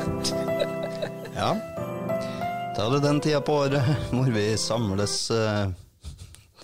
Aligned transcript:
Ja. 1.40 1.52
Da 2.76 2.86
er 2.86 2.94
det 2.94 3.04
den 3.04 3.20
tida 3.22 3.40
på 3.44 3.54
året 3.64 3.86
hvor 4.10 4.28
vi 4.32 4.44
samles 4.60 5.14
eh, 5.34 5.72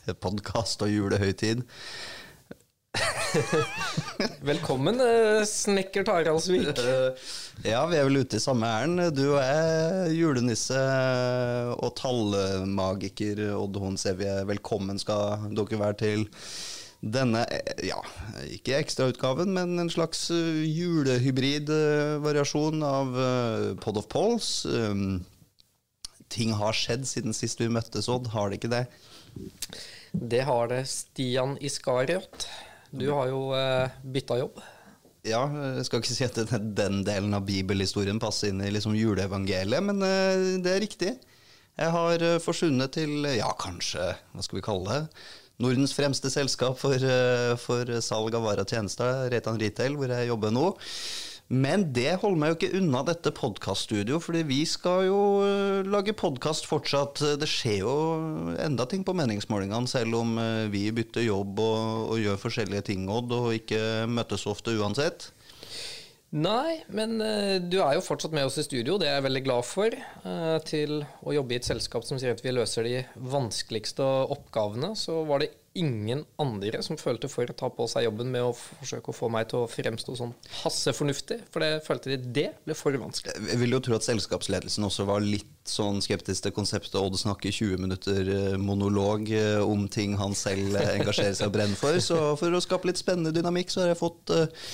til 0.04 0.16
podkast 0.22 0.84
og 0.84 0.92
julehøytid. 0.92 1.62
Velkommen, 4.50 5.00
eh, 5.02 5.42
snekker 5.48 6.06
Taraldsvik. 6.06 6.80
Ja, 7.66 7.82
vi 7.90 7.98
er 7.98 8.06
vel 8.08 8.22
ute 8.22 8.38
i 8.38 8.42
samme 8.42 8.68
ærend. 8.68 9.02
Du 9.16 9.36
er 9.40 10.08
julenisse 10.14 10.80
og 11.76 11.92
tallmagiker 12.00 13.42
Odd 13.56 13.80
Horn 13.82 14.00
Sevje. 14.00 14.38
Velkommen 14.48 15.00
skal 15.02 15.50
dere 15.56 15.82
være 15.82 16.00
til 16.04 16.28
denne, 17.12 17.44
eh, 17.52 17.86
ja, 17.88 17.98
ikke 18.50 18.78
ekstrautgaven, 18.80 19.52
men 19.54 19.78
en 19.78 19.90
slags 19.92 20.28
eh, 20.34 20.64
av 22.86 23.18
eh, 23.20 23.74
Pod 23.82 24.00
of 24.00 24.08
Poles. 24.12 24.64
Um, 24.66 25.24
ting 26.32 26.52
har 26.58 26.74
skjedd 26.76 27.06
siden 27.06 27.36
sist 27.36 27.60
vi 27.60 27.68
møttes, 27.70 28.08
Odd, 28.08 28.32
har 28.34 28.50
det 28.50 28.60
ikke 28.60 28.72
det? 28.72 28.84
Det 30.12 30.42
har 30.48 30.70
det 30.72 30.86
Stian 30.90 31.56
Iskariot. 31.60 32.48
Du 32.90 33.10
har 33.12 33.30
jo 33.30 33.52
eh, 33.56 33.94
bytta 34.02 34.40
jobb. 34.40 34.60
Ja, 35.26 35.42
jeg 35.74 35.86
skal 35.88 36.02
ikke 36.02 36.14
si 36.14 36.26
at 36.26 36.36
den, 36.38 37.00
delen 37.06 37.34
av 37.34 37.46
bibelhistorien 37.48 38.20
passer 38.22 38.52
inn 38.52 38.62
i 38.62 38.70
liksom 38.70 38.94
juleevangeliet, 38.94 39.82
men 39.82 40.04
eh, 40.06 40.52
det 40.62 40.72
er 40.72 40.84
riktig. 40.84 41.16
Jeg 41.76 41.92
har 41.92 42.22
forsvunnet 42.40 42.94
til, 42.96 43.26
ja, 43.36 43.50
kanskje, 43.60 44.14
hva 44.32 44.44
skal 44.44 44.56
vi 44.56 44.64
kalle 44.64 44.94
det, 44.94 45.24
Nordens 45.62 45.94
fremste 45.96 46.28
selskap 46.28 46.76
for, 46.76 47.00
eh, 47.00 47.54
for 47.56 47.88
salg 48.04 48.34
av 48.36 48.44
varer 48.44 48.66
og 48.66 48.68
tjenester, 48.68 49.30
Reitan 49.32 49.56
Retail, 49.60 49.96
hvor 49.96 50.12
jeg 50.12 50.28
jobber 50.28 50.52
nå. 50.52 50.74
Men 51.48 51.92
det 51.94 52.18
holder 52.18 52.38
meg 52.40 52.50
jo 52.50 52.56
ikke 52.56 52.78
unna 52.80 53.04
dette 53.06 53.30
podkaststudioet, 53.30 54.20
fordi 54.24 54.42
vi 54.48 54.64
skal 54.66 55.06
jo 55.06 55.20
eh, 55.46 55.86
lage 55.86 56.12
podkast 56.12 56.66
fortsatt. 56.66 57.22
Det 57.38 57.48
skjer 57.48 57.84
jo 57.84 57.94
enda 58.58 58.84
ting 58.90 59.06
på 59.06 59.14
meningsmålingene, 59.16 59.88
selv 59.88 60.18
om 60.20 60.36
eh, 60.42 60.66
vi 60.68 60.90
bytter 60.92 61.24
jobb 61.24 61.62
og, 61.62 62.10
og 62.10 62.20
gjør 62.20 62.42
forskjellige 62.42 62.88
ting, 62.90 63.08
Odd, 63.08 63.32
og 63.32 63.54
ikke 63.56 63.80
møtes 64.10 64.44
ofte 64.50 64.74
uansett. 64.76 65.30
Nei, 66.34 66.80
men 66.90 67.20
uh, 67.22 67.56
du 67.62 67.78
er 67.78 67.96
jo 67.96 68.04
fortsatt 68.04 68.34
med 68.34 68.48
oss 68.48 68.58
i 68.58 68.64
studio, 68.66 68.96
det 68.98 69.06
er 69.08 69.20
jeg 69.20 69.26
veldig 69.28 69.44
glad 69.46 69.66
for. 69.68 69.94
Uh, 70.24 70.56
til 70.66 70.98
å 71.22 71.36
jobbe 71.36 71.54
i 71.54 71.60
et 71.60 71.68
selskap 71.68 72.06
som 72.06 72.18
sier 72.18 72.34
at 72.34 72.42
vi 72.42 72.54
løser 72.54 72.88
de 72.88 73.04
vanskeligste 73.30 74.04
oppgavene, 74.34 74.94
så 74.98 75.22
var 75.28 75.44
det 75.44 75.52
ingen 75.76 76.24
andre 76.40 76.80
som 76.84 76.98
følte 76.98 77.28
for 77.30 77.48
å 77.48 77.56
ta 77.56 77.68
på 77.72 77.86
seg 77.90 78.06
jobben 78.06 78.30
med 78.32 78.46
å 78.48 78.54
forsøke 78.56 79.12
å 79.12 79.16
få 79.16 79.28
meg 79.32 79.50
til 79.50 79.62
å 79.62 79.70
fremstå 79.70 80.16
sånn 80.18 80.32
hasse 80.62 80.94
fornuftig, 80.96 81.38
for 81.52 81.64
det 81.64 81.84
følte 81.86 82.14
de 82.14 82.18
det 82.40 82.46
ble 82.64 82.76
for 82.78 82.96
vanskelig. 83.00 83.36
Jeg 83.50 83.60
vil 83.60 83.76
jo 83.76 83.82
tro 83.84 83.98
at 83.98 84.06
selskapsledelsen 84.06 84.88
også 84.88 85.06
var 85.08 85.24
litt 85.24 85.52
sånn 85.68 86.00
skeptisk 86.04 86.46
til 86.46 86.54
konseptet 86.56 86.96
Odd 87.00 87.18
snakker 87.20 87.52
20 87.52 87.82
minutter 87.82 88.30
eh, 88.32 88.58
monolog 88.60 89.28
eh, 89.34 89.60
om 89.62 89.84
ting 89.92 90.16
han 90.20 90.36
selv 90.38 90.78
eh, 90.78 90.94
engasjerer 90.96 91.36
seg 91.36 91.50
og 91.50 91.56
brenner 91.58 91.80
for. 91.80 91.98
Så 92.02 92.20
for 92.40 92.54
å 92.54 92.62
skape 92.64 92.88
litt 92.88 93.02
spennende 93.02 93.34
dynamikk, 93.36 93.72
så 93.72 93.84
har 93.84 93.92
jeg 93.92 94.00
fått 94.00 94.32
eh, 94.34 94.64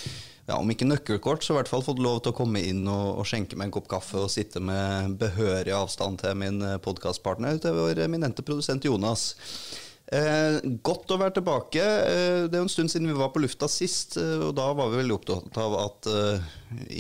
ja, 0.49 0.57
om 0.59 0.71
ikke 0.73 0.89
nøkkelkort, 0.89 1.45
så 1.45 1.55
i 1.55 1.61
hvert 1.61 1.71
fall 1.71 1.85
fått 1.87 2.03
lov 2.03 2.23
til 2.23 2.33
å 2.33 2.39
komme 2.41 2.63
inn 2.67 2.83
og, 2.91 3.23
og 3.23 3.29
skjenke 3.29 3.59
meg 3.59 3.71
en 3.71 3.77
kopp 3.79 3.89
kaffe 3.93 4.25
og 4.25 4.33
sitte 4.33 4.63
med 4.63 5.17
behørig 5.21 5.75
avstand 5.77 6.23
til 6.25 6.37
min 6.39 6.61
podkastpartner, 6.83 7.61
utover 7.61 8.03
eminente 8.07 8.45
produsent 8.47 8.89
Jonas. 8.89 9.33
Eh, 10.13 10.59
godt 10.85 11.09
å 11.15 11.17
være 11.17 11.39
tilbake. 11.39 11.81
Eh, 11.81 12.43
det 12.45 12.59
er 12.59 12.61
jo 12.61 12.67
en 12.67 12.73
stund 12.73 12.93
siden 12.93 13.09
vi 13.09 13.17
var 13.17 13.31
på 13.33 13.41
lufta 13.41 13.69
sist, 13.71 14.19
eh, 14.21 14.43
og 14.45 14.53
da 14.59 14.67
var 14.77 14.91
vi 14.93 14.99
veldig 15.01 15.15
opptatt 15.15 15.57
av 15.63 15.77
at 15.79 16.09
eh, 16.11 16.51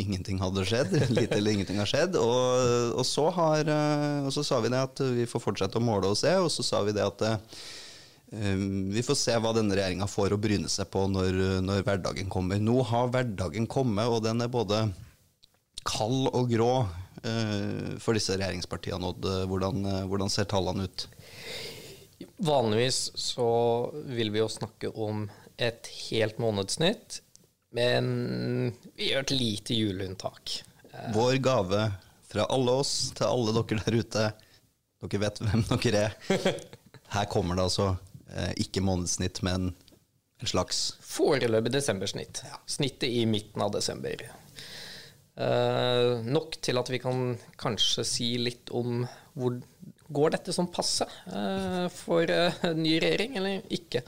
ingenting 0.00 0.40
hadde 0.40 0.64
skjedd. 0.68 0.94
Lite 1.18 1.36
eller 1.36 1.58
ingenting 1.58 1.80
har 1.82 1.90
skjedd. 1.90 2.16
Og, 2.16 2.96
og, 2.96 3.04
så 3.04 3.26
har, 3.36 3.68
eh, 3.68 4.24
og 4.24 4.32
så 4.32 4.46
sa 4.48 4.62
vi 4.64 4.72
det 4.72 4.80
at 4.80 5.04
vi 5.18 5.28
får 5.28 5.44
fortsette 5.44 5.80
å 5.80 5.84
måle 5.84 6.14
og 6.14 6.16
se, 6.22 6.32
og 6.40 6.48
så 6.54 6.64
sa 6.64 6.80
vi 6.86 6.96
det 6.96 7.04
at 7.04 7.26
eh, 7.28 7.60
vi 8.32 9.02
får 9.04 9.16
se 9.20 9.34
hva 9.36 9.50
denne 9.52 9.76
regjeringa 9.76 10.06
får 10.08 10.32
å 10.32 10.40
bryne 10.40 10.70
seg 10.72 10.88
på 10.92 11.04
når, 11.10 11.36
når 11.64 11.82
hverdagen 11.84 12.30
kommer. 12.32 12.60
Nå 12.62 12.78
har 12.88 13.10
hverdagen 13.12 13.68
kommet, 13.68 14.08
og 14.08 14.22
den 14.24 14.40
er 14.40 14.52
både 14.52 14.86
kald 15.88 16.30
og 16.30 16.50
grå 16.52 16.72
eh, 17.24 17.98
for 18.02 18.16
disse 18.16 18.36
regjeringspartiene. 18.38 19.12
Odd. 19.12 19.28
Hvordan, 19.50 19.84
eh, 19.86 20.04
hvordan 20.10 20.32
ser 20.32 20.48
tallene 20.50 20.88
ut? 20.88 21.06
Vanligvis 22.42 23.10
så 23.18 23.50
vil 24.16 24.32
vi 24.34 24.42
jo 24.42 24.50
snakke 24.50 24.92
om 24.94 25.26
et 25.62 25.90
helt 26.08 26.38
månedssnitt, 26.42 27.20
men 27.76 28.72
vi 28.96 29.10
gjør 29.10 29.26
et 29.26 29.34
lite 29.34 29.76
juleunntak. 29.76 30.62
Vår 31.14 31.38
gave 31.42 31.86
fra 32.28 32.46
alle 32.52 32.78
oss 32.82 33.12
til 33.16 33.28
alle 33.28 33.54
dere 33.56 33.84
der 33.84 33.98
ute. 33.98 34.24
Dere 35.02 35.22
vet 35.24 35.42
hvem 35.42 35.66
dere 35.74 36.06
er. 36.08 36.16
Her 37.12 37.28
kommer 37.28 37.58
det 37.58 37.66
altså 37.68 37.92
eh, 37.92 38.11
ikke 38.60 38.82
månedssnitt, 38.84 39.42
men 39.44 39.72
en 40.42 40.50
slags 40.50 40.94
Foreløpig 41.06 41.72
desembersnitt. 41.74 42.42
Snittet 42.66 43.10
i 43.10 43.26
midten 43.28 43.62
av 43.62 43.72
desember. 43.74 44.24
Uh, 45.32 46.20
nok 46.28 46.58
til 46.60 46.76
at 46.80 46.90
vi 46.92 46.98
kan 47.00 47.36
kanskje 47.60 48.04
si 48.04 48.26
litt 48.40 48.72
om 48.76 49.04
hvor 49.32 49.54
går 50.12 50.34
dette 50.34 50.52
som 50.52 50.68
passe 50.68 51.06
uh, 51.32 51.86
for 51.92 52.28
uh, 52.28 52.66
ny 52.76 52.98
regjering, 53.00 53.38
eller 53.40 53.62
ikke. 53.72 54.02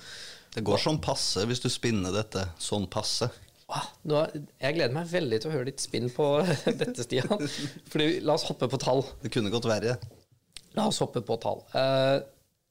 Det 0.55 0.65
går 0.67 0.83
sånn 0.83 1.01
passe 1.03 1.47
hvis 1.49 1.63
du 1.65 1.71
spinner 1.73 2.13
dette 2.15 2.45
sånn 2.61 2.87
passe. 2.93 3.31
Ah, 3.73 3.87
nå, 4.05 4.21
jeg 4.61 4.77
gleder 4.77 4.93
meg 4.95 5.09
veldig 5.09 5.41
til 5.41 5.51
å 5.51 5.55
høre 5.55 5.71
ditt 5.71 5.83
spinn 5.83 6.11
på 6.13 6.29
dette, 6.83 7.07
Stian. 7.07 7.49
Fordi, 7.91 8.21
la 8.27 8.37
oss 8.37 8.45
hoppe 8.51 8.69
på 8.71 8.81
tall. 8.83 9.03
Det 9.23 9.33
kunne 9.33 9.53
gått 9.55 9.69
verre. 9.71 9.97
La 10.77 10.89
oss 10.91 11.01
hoppe 11.03 11.23
på 11.25 11.39
tall. 11.43 11.63
Eh, 11.79 12.19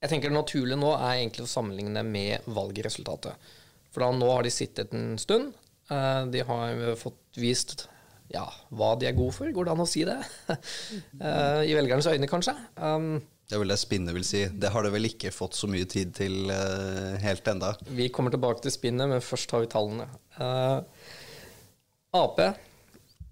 jeg 0.03 0.12
tenker 0.12 0.31
Det 0.31 0.36
naturlige 0.36 0.80
nå 0.80 0.91
er 0.97 1.22
egentlig 1.22 1.46
å 1.46 1.52
sammenligne 1.52 2.03
med 2.03 2.47
valgresultatet. 2.52 3.52
For 3.94 4.03
da 4.03 4.12
nå 4.12 4.28
har 4.28 4.44
de 4.44 4.52
sittet 4.52 4.91
en 4.96 5.14
stund. 5.22 5.53
Eh, 5.88 6.22
de 6.34 6.41
har 6.47 6.81
fått 7.00 7.40
vist 7.40 7.86
ja, 8.34 8.47
hva 8.74 8.94
de 8.97 9.08
er 9.08 9.16
gode 9.16 9.36
for, 9.36 9.52
går 9.53 9.68
det 9.68 9.74
an 9.75 9.84
å 9.84 9.90
si 9.90 10.03
det? 10.08 10.18
Eh, 11.24 11.62
I 11.69 11.75
velgernes 11.78 12.09
øyne, 12.09 12.28
kanskje. 12.28 12.56
Um, 12.75 13.22
Det 13.47 13.56
er 13.56 13.62
vel 13.62 13.72
det 13.72 13.80
spinnet 13.80 14.16
vil 14.16 14.25
si. 14.28 14.42
Det 14.50 14.72
har 14.74 14.84
det 14.84 14.92
vel 14.96 15.08
ikke 15.08 15.31
fått 15.31 15.56
så 15.56 15.69
mye 15.72 15.88
tid 15.88 16.12
til 16.18 16.52
uh, 16.52 17.16
helt 17.24 17.47
enda. 17.47 17.74
vi 17.88 18.09
kommer 18.12 18.34
tilbake 18.34 18.63
til 18.63 18.74
spinnet, 18.74 19.08
men 19.12 19.24
først 19.24 19.52
tar 19.52 19.63
vi 19.63 19.72
tallene. 19.72 20.08
Uh, 20.36 20.81
Ap, 22.18 22.40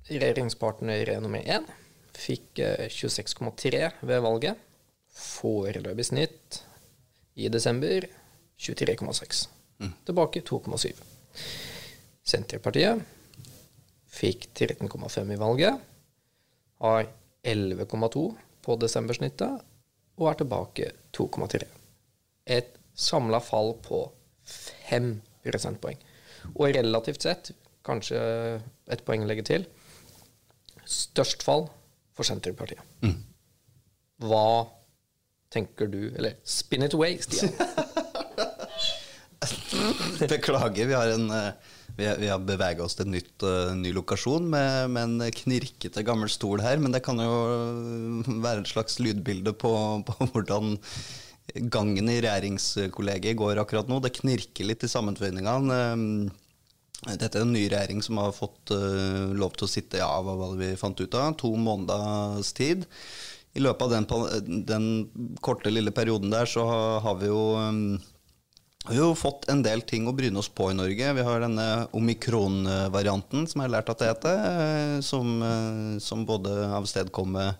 regjeringspartner 0.07 1.11
nummer 1.21 1.43
én, 1.43 1.67
fikk 2.17 2.61
eh, 2.63 2.87
26,3 2.89 3.89
ved 4.01 4.23
valget. 4.23 4.70
Foreløpig 5.11 6.05
snitt 6.07 6.61
i 7.35 7.49
desember 7.51 8.05
23,6. 8.61 9.47
Tilbake 10.05 10.43
2,7. 10.45 11.01
Senterpartiet 12.21 13.01
fikk 14.11 14.47
13,5 14.53 15.33
i 15.33 15.39
valget. 15.41 15.81
Har 16.81 17.09
11,2 17.43 18.23
på 18.61 18.77
desembersnittet 18.81 19.63
og 20.21 20.29
er 20.29 20.37
tilbake 20.37 20.91
2,3. 21.17 21.65
Et 22.45 22.77
samla 22.93 23.39
fall 23.41 23.73
på 23.81 24.03
5 24.91 25.13
prosentpoeng. 25.45 25.97
Og 26.55 26.75
relativt 26.75 27.25
sett, 27.25 27.51
kanskje 27.85 28.19
et 28.91 29.03
poeng 29.05 29.23
å 29.25 29.29
legge 29.29 29.45
til, 29.47 29.65
størst 30.85 31.45
fall 31.45 31.67
for 32.13 32.27
Senterpartiet. 32.27 32.81
Hva 34.21 34.69
tenker 35.51 35.87
du 35.91 35.99
Eller 36.15 36.37
spin 36.47 36.83
it 36.87 36.93
away, 36.97 37.17
Stian. 37.21 37.51
Beklager, 40.29 40.85
vi 40.85 40.93
har, 40.93 41.07
en, 41.15 41.29
eh, 41.31 41.51
har- 42.29 42.45
bevega 42.45 42.83
oss 42.85 42.95
til 42.95 43.07
en 43.07 43.15
eh, 43.17 43.73
ny 43.75 43.91
lokasjon 43.95 44.45
med, 44.49 44.89
med 44.93 45.03
en 45.23 45.31
knirkete 45.31 46.03
gammel 46.05 46.29
stol 46.29 46.61
her. 46.61 46.77
Men 46.77 46.91
det 46.93 47.01
kan 47.05 47.17
jo 47.19 47.31
være 48.43 48.61
et 48.61 48.71
slags 48.71 48.99
lydbilde 49.01 49.53
på, 49.57 49.71
på 50.07 50.29
hvordan 50.33 50.77
gangen 51.73 52.07
i 52.09 52.19
regjeringskollegiet 52.21 53.35
går 53.39 53.59
akkurat 53.63 53.89
nå. 53.89 53.99
Det 54.05 54.13
knirker 54.21 54.69
litt 54.69 54.85
i 54.85 54.91
sammenføyningene. 54.91 55.81
Eh, 55.81 57.17
Dette 57.17 57.39
er 57.39 57.41
en 57.47 57.55
ny 57.55 57.63
regjering 57.65 58.03
som 58.05 58.19
har 58.21 58.33
fått 58.37 58.69
eh, 58.75 59.31
lov 59.33 59.55
til 59.57 59.65
å 59.65 59.71
sitte 59.71 60.03
av 60.05 60.27
ja, 60.29 60.35
hva 60.37 60.51
vi 60.59 60.75
fant 60.77 60.99
ut 61.01 61.17
av, 61.17 61.33
to 61.41 61.49
måneders 61.57 62.53
tid. 62.53 62.85
I 63.53 63.63
løpet 63.63 63.83
av 63.83 63.91
den, 63.91 64.63
den 64.65 64.85
korte, 65.43 65.71
lille 65.73 65.91
perioden 65.91 66.31
der 66.31 66.47
så 66.47 66.63
har, 67.03 67.15
vi 67.19 67.27
jo 67.27 67.43
eh, 67.59 68.09
vi 68.87 68.95
har 68.97 69.11
jo 69.11 69.17
fått 69.17 69.45
en 69.51 69.61
del 69.61 69.83
ting 69.85 70.07
å 70.09 70.15
bryne 70.17 70.39
oss 70.41 70.49
på 70.49 70.71
i 70.71 70.77
Norge. 70.77 71.11
Vi 71.13 71.25
har 71.25 71.43
denne 71.43 71.67
omikron-varianten, 71.97 73.45
som 73.45 73.61
jeg 73.61 73.67
har 73.67 73.75
lært 73.75 73.91
at 73.93 74.01
det 74.01 74.09
heter, 74.09 74.39
eh, 74.47 74.95
som, 75.05 75.35
eh, 75.45 75.99
som 76.01 76.25
både 76.25 76.55
avstedkommer 76.79 77.59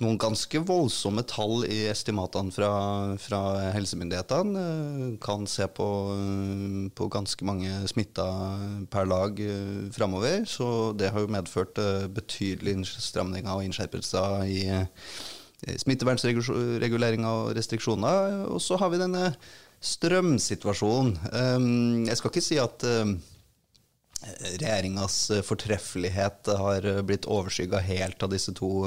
noen 0.00 0.16
ganske 0.20 0.60
voldsomme 0.66 1.22
tall 1.28 1.66
i 1.68 1.82
estimatene 1.90 2.52
fra, 2.54 2.70
fra 3.20 3.40
helsemyndighetene. 3.74 4.62
Eh, 4.62 5.18
kan 5.22 5.46
se 5.50 5.66
på, 5.68 5.88
eh, 6.16 6.88
på 6.96 7.08
ganske 7.12 7.44
mange 7.46 7.88
smitta 7.90 8.26
per 8.92 9.06
lag 9.10 9.40
eh, 9.40 9.90
framover. 9.94 10.46
Så 10.48 10.96
det 10.98 11.10
har 11.12 11.20
jo 11.24 11.32
medført 11.32 11.74
betydelige 12.14 12.76
innstramninger 12.80 13.52
og 13.52 13.64
innskjerpelser 13.68 14.46
i 14.48 14.64
smittevernreguleringer 15.78 17.28
og 17.28 17.52
restriksjoner. 17.58 18.46
Og 18.50 18.60
så 18.62 18.76
har 18.80 18.90
vi 18.90 19.02
denne 19.02 19.34
strømsituasjonen. 19.82 21.18
Jeg 22.06 22.16
skal 22.18 22.30
ikke 22.30 22.42
si 22.42 22.58
at 22.62 22.84
regjeringas 24.58 25.30
fortreffelighet 25.46 26.46
har 26.58 27.02
blitt 27.06 27.26
overskygga 27.26 27.78
helt 27.82 28.22
av 28.22 28.30
disse 28.34 28.52
to 28.58 28.86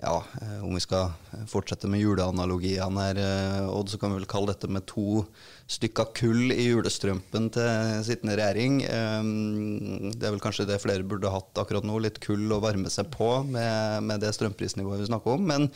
ja, 0.00 0.24
eh, 0.42 0.64
om 0.64 0.74
vi 0.74 0.80
skal 0.80 1.10
fortsette 1.50 1.88
med 1.90 2.00
juleanalogiene 2.00 3.04
her, 3.04 3.18
eh, 3.20 3.66
Odd, 3.68 3.90
så 3.92 3.98
kan 4.00 4.12
vi 4.12 4.20
vel 4.20 4.28
kalle 4.30 4.54
dette 4.54 4.70
med 4.72 4.86
to 4.88 5.24
stykker 5.70 6.08
kull 6.16 6.54
i 6.54 6.70
julestrømpen 6.70 7.50
til 7.52 8.04
sittende 8.06 8.38
regjering. 8.40 8.80
Eh, 8.88 10.12
det 10.16 10.24
er 10.24 10.32
vel 10.32 10.42
kanskje 10.42 10.66
det 10.70 10.80
flere 10.80 11.04
burde 11.04 11.32
hatt 11.32 11.60
akkurat 11.60 11.84
nå, 11.84 11.98
litt 12.00 12.20
kull 12.24 12.48
å 12.52 12.62
varme 12.64 12.88
seg 12.92 13.10
på 13.12 13.28
med, 13.44 14.06
med 14.08 14.24
det 14.24 14.32
strømprisnivået 14.36 15.04
vi 15.04 15.10
snakker 15.10 15.36
om. 15.36 15.44
Men 15.50 15.68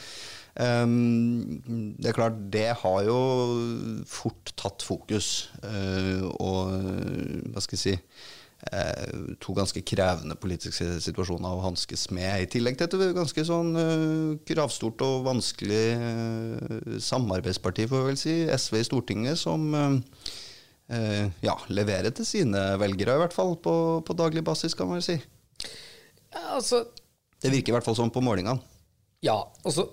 um, 0.56 1.92
det 2.00 2.10
er 2.10 2.16
klart, 2.16 2.38
det 2.54 2.70
har 2.80 3.02
jo 3.04 3.18
fort 4.08 4.54
tatt 4.56 4.86
fokus. 4.86 5.50
Uh, 5.60 6.32
og 6.38 7.52
hva 7.52 7.64
skal 7.64 7.76
jeg 7.76 7.84
si 7.84 7.96
to 9.42 9.54
ganske 9.56 9.82
krevende 9.86 10.36
politiske 10.40 10.86
situasjoner 11.04 11.52
å 11.52 11.64
hanskes 11.66 12.06
med, 12.14 12.44
i 12.44 12.48
tillegg 12.50 12.78
til 12.78 13.02
et 13.04 13.14
ganske 13.16 13.44
sånn 13.46 13.74
uh, 13.76 14.32
kravstort 14.48 15.04
og 15.04 15.26
vanskelig 15.26 15.84
uh, 16.00 16.96
samarbeidsparti, 17.02 17.88
får 17.90 18.02
vi 18.02 18.10
vel 18.12 18.20
si, 18.20 18.36
SV 18.48 18.80
i 18.80 18.88
Stortinget, 18.88 19.40
som 19.40 19.70
ja, 21.40 21.54
leverer 21.72 22.12
til 22.12 22.26
sine 22.28 22.60
velgere, 22.76 23.14
i 23.16 23.20
hvert 23.22 23.32
fall 23.32 23.54
på, 23.64 23.72
på 24.04 24.16
daglig 24.18 24.42
basis, 24.44 24.74
kan 24.76 24.90
man 24.90 25.00
vel 25.00 25.06
si. 25.06 25.14
Ja, 26.28 26.42
altså, 26.58 26.82
det 27.40 27.54
virker 27.54 27.72
i 27.72 27.76
hvert 27.78 27.86
fall 27.86 27.96
sånn 27.96 28.12
på 28.12 28.20
målingene. 28.20 28.60
Ja, 29.24 29.38
og 29.64 29.72
så 29.72 29.86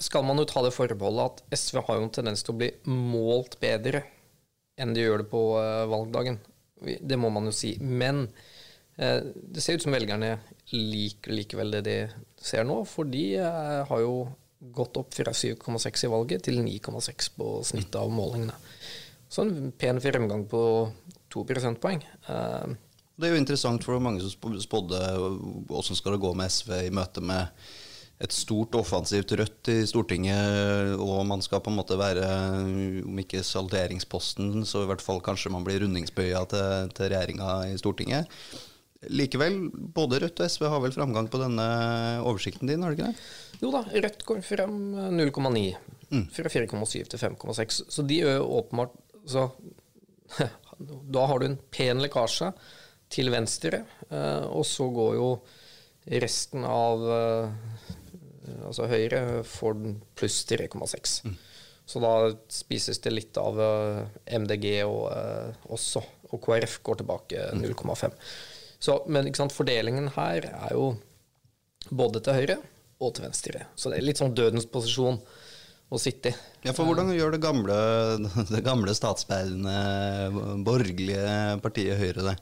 skal 0.00 0.24
man 0.24 0.40
jo 0.40 0.46
ta 0.48 0.62
det 0.64 0.72
forbeholdet 0.72 1.42
at 1.44 1.58
SV 1.60 1.82
har 1.84 1.98
jo 1.98 2.06
en 2.06 2.14
tendens 2.16 2.40
til 2.40 2.54
å 2.54 2.60
bli 2.62 2.70
målt 2.88 3.58
bedre 3.60 4.06
enn 4.80 4.94
de 4.96 5.04
gjør 5.04 5.20
det 5.20 5.28
på 5.28 5.42
valgdagen. 5.92 6.40
Det 6.80 7.18
må 7.18 7.30
man 7.34 7.48
jo 7.48 7.54
si. 7.54 7.74
Men 7.80 8.26
eh, 8.96 9.20
det 9.22 9.64
ser 9.64 9.78
ut 9.78 9.86
som 9.86 9.94
velgerne 9.94 10.36
liker 10.74 11.34
likevel 11.34 11.78
det 11.78 11.84
de 11.86 11.96
ser 12.38 12.66
nå, 12.68 12.82
for 12.88 13.08
de 13.08 13.24
eh, 13.40 13.80
har 13.88 14.04
jo 14.04 14.28
gått 14.58 14.98
opp 14.98 15.14
fra 15.14 15.32
7,6 15.32 16.04
i 16.04 16.10
valget 16.10 16.48
til 16.48 16.58
9,6 16.64 17.30
på 17.36 17.50
snittet 17.66 18.00
av 18.00 18.10
målingene. 18.10 18.56
Så 19.28 19.44
en 19.44 19.72
pen 19.76 20.00
fremgang 20.00 20.46
på 20.50 20.62
to 21.30 21.44
prosentpoeng. 21.48 22.02
Eh, 22.02 22.76
det 23.18 23.26
er 23.26 23.34
jo 23.34 23.42
interessant 23.42 23.82
for 23.82 23.98
mange 24.02 24.22
som 24.22 24.58
spådde 24.62 24.98
åssen 25.74 25.98
skal 25.98 26.14
det 26.14 26.22
gå 26.22 26.30
med 26.38 26.52
SV 26.54 26.74
i 26.86 26.94
møte 26.94 27.22
med 27.24 27.50
et 28.18 28.34
stort 28.34 28.74
offensivt 28.74 29.30
Rødt 29.38 29.70
i 29.70 29.82
Stortinget, 29.86 30.96
og 30.98 31.20
man 31.28 31.42
skal 31.44 31.62
på 31.62 31.70
en 31.70 31.78
måte 31.78 31.98
være, 31.98 32.26
om 33.06 33.20
ikke 33.22 33.44
salderingsposten, 33.46 34.64
så 34.66 34.82
i 34.82 34.88
hvert 34.90 35.04
fall 35.04 35.22
kanskje 35.24 35.52
man 35.54 35.66
blir 35.66 35.84
rundingsbøya 35.84 36.42
til, 36.50 36.90
til 36.98 37.12
regjeringa 37.12 37.52
i 37.70 37.76
Stortinget. 37.78 38.40
Likevel, 39.14 39.60
både 39.94 40.18
Rødt 40.24 40.42
og 40.42 40.50
SV 40.50 40.66
har 40.66 40.82
vel 40.82 40.96
framgang 40.96 41.28
på 41.30 41.38
denne 41.38 41.68
oversikten 42.26 42.66
din, 42.66 42.82
har 42.82 42.90
de 42.90 42.98
ikke 42.98 43.12
det? 43.12 43.28
Jo 43.62 43.70
da, 43.76 43.84
Rødt 43.86 44.26
går 44.26 44.42
frem 44.46 44.74
0,9. 45.14 45.62
Mm. 46.08 46.26
Fra 46.34 46.50
4,7 46.50 47.12
til 47.12 47.22
5,6. 47.22 47.80
Så 47.92 48.02
de 48.08 48.18
gjør 48.24 48.42
åpenbart 48.42 48.98
så, 49.28 49.46
Da 51.14 51.24
har 51.30 51.38
du 51.38 51.46
en 51.46 51.58
pen 51.74 52.02
lekkasje 52.02 52.50
til 53.10 53.30
venstre, 53.32 53.80
og 54.10 54.66
så 54.68 54.84
går 54.94 55.14
jo 55.16 55.30
resten 56.22 56.66
av 56.68 57.02
altså 58.68 58.88
Høyre 58.90 59.42
får 59.46 59.78
den 59.78 59.98
pluss 60.18 60.40
3,6. 60.48 61.18
Mm. 61.26 61.36
Så 61.88 62.00
da 62.04 62.12
spises 62.52 63.00
det 63.00 63.14
litt 63.14 63.38
av 63.40 63.56
eh, 63.64 64.00
MDG 64.36 64.66
og, 64.84 65.06
uh, 65.08 65.68
også, 65.72 66.02
og 66.28 66.40
KrF 66.44 66.80
går 66.84 67.00
tilbake 67.00 67.46
0,5. 67.56 68.16
Så, 68.78 68.98
men 69.08 69.30
sant, 69.34 69.54
fordelingen 69.56 70.10
her 70.18 70.50
er 70.50 70.74
jo 70.76 70.90
både 71.88 72.20
til 72.20 72.36
høyre 72.36 72.58
og 73.00 73.14
til 73.16 73.24
venstre. 73.24 73.64
Så 73.74 73.88
det 73.88 73.98
er 73.98 74.04
litt 74.04 74.20
sånn 74.20 74.36
dødens 74.36 74.68
posisjon 74.68 75.16
å 75.88 76.00
sitte 76.02 76.34
i. 76.34 76.36
Ja, 76.66 76.74
for 76.76 76.84
hvordan 76.84 77.14
gjør 77.16 77.32
det 77.32 77.40
gamle, 77.40 77.76
det 78.52 78.64
gamle 78.66 78.92
statsbærende 78.96 80.60
borgerlige 80.66 81.58
partiet 81.64 82.00
Høyre 82.02 82.32
det? 82.32 82.36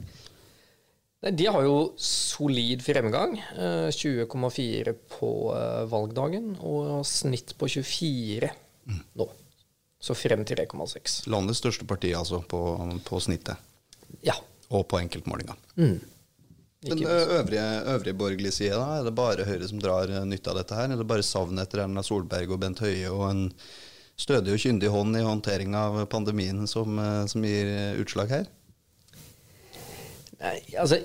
De 1.33 1.47
har 1.47 1.65
jo 1.65 1.77
solid 1.99 2.83
fremgang. 2.85 3.39
20,4 3.57 4.89
eh, 4.89 4.95
på 5.19 5.31
eh, 5.57 5.85
valgdagen 5.91 6.55
og 6.61 7.01
snitt 7.09 7.55
på 7.59 7.69
24 7.69 8.51
mm. 8.87 9.01
nå. 9.19 9.29
Så 9.99 10.15
frem 10.15 10.45
til 10.47 10.61
3,6. 10.61 11.25
Landets 11.33 11.63
største 11.63 11.87
parti 11.89 12.13
altså 12.15 12.43
på, 12.47 12.61
på 13.07 13.23
snittet? 13.23 13.57
Ja. 14.27 14.37
Og 14.69 14.87
på 14.91 15.01
enkeltmålinga. 15.01 15.57
Mm. 15.81 15.99
Den 16.87 17.03
øvrige, 17.09 17.65
øvrige 17.91 18.15
borgerlige 18.15 18.71
da, 18.71 19.01
er 19.01 19.07
det 19.09 19.15
bare 19.17 19.47
Høyre 19.49 19.71
som 19.71 19.81
drar 19.83 20.13
eh, 20.13 20.29
nytte 20.29 20.53
av 20.53 20.61
dette 20.61 20.79
her? 20.79 20.93
Er 20.93 21.01
det 21.01 21.09
bare 21.11 21.27
savnet 21.27 21.67
etter 21.67 21.87
Erna 21.87 22.05
Solberg 22.07 22.55
og 22.55 22.63
Bent 22.63 22.85
Høie 22.85 23.11
og 23.11 23.27
en 23.31 23.49
stødig 24.17 24.55
og 24.55 24.63
kyndig 24.63 24.93
hånd 24.93 25.19
i 25.19 25.25
håndtering 25.27 25.75
av 25.77 26.05
pandemien 26.13 26.69
som, 26.71 27.01
som 27.29 27.43
gir 27.45 27.99
utslag 28.01 28.31
her? 28.33 28.47
Nei, 30.43 30.57
altså, 30.77 30.99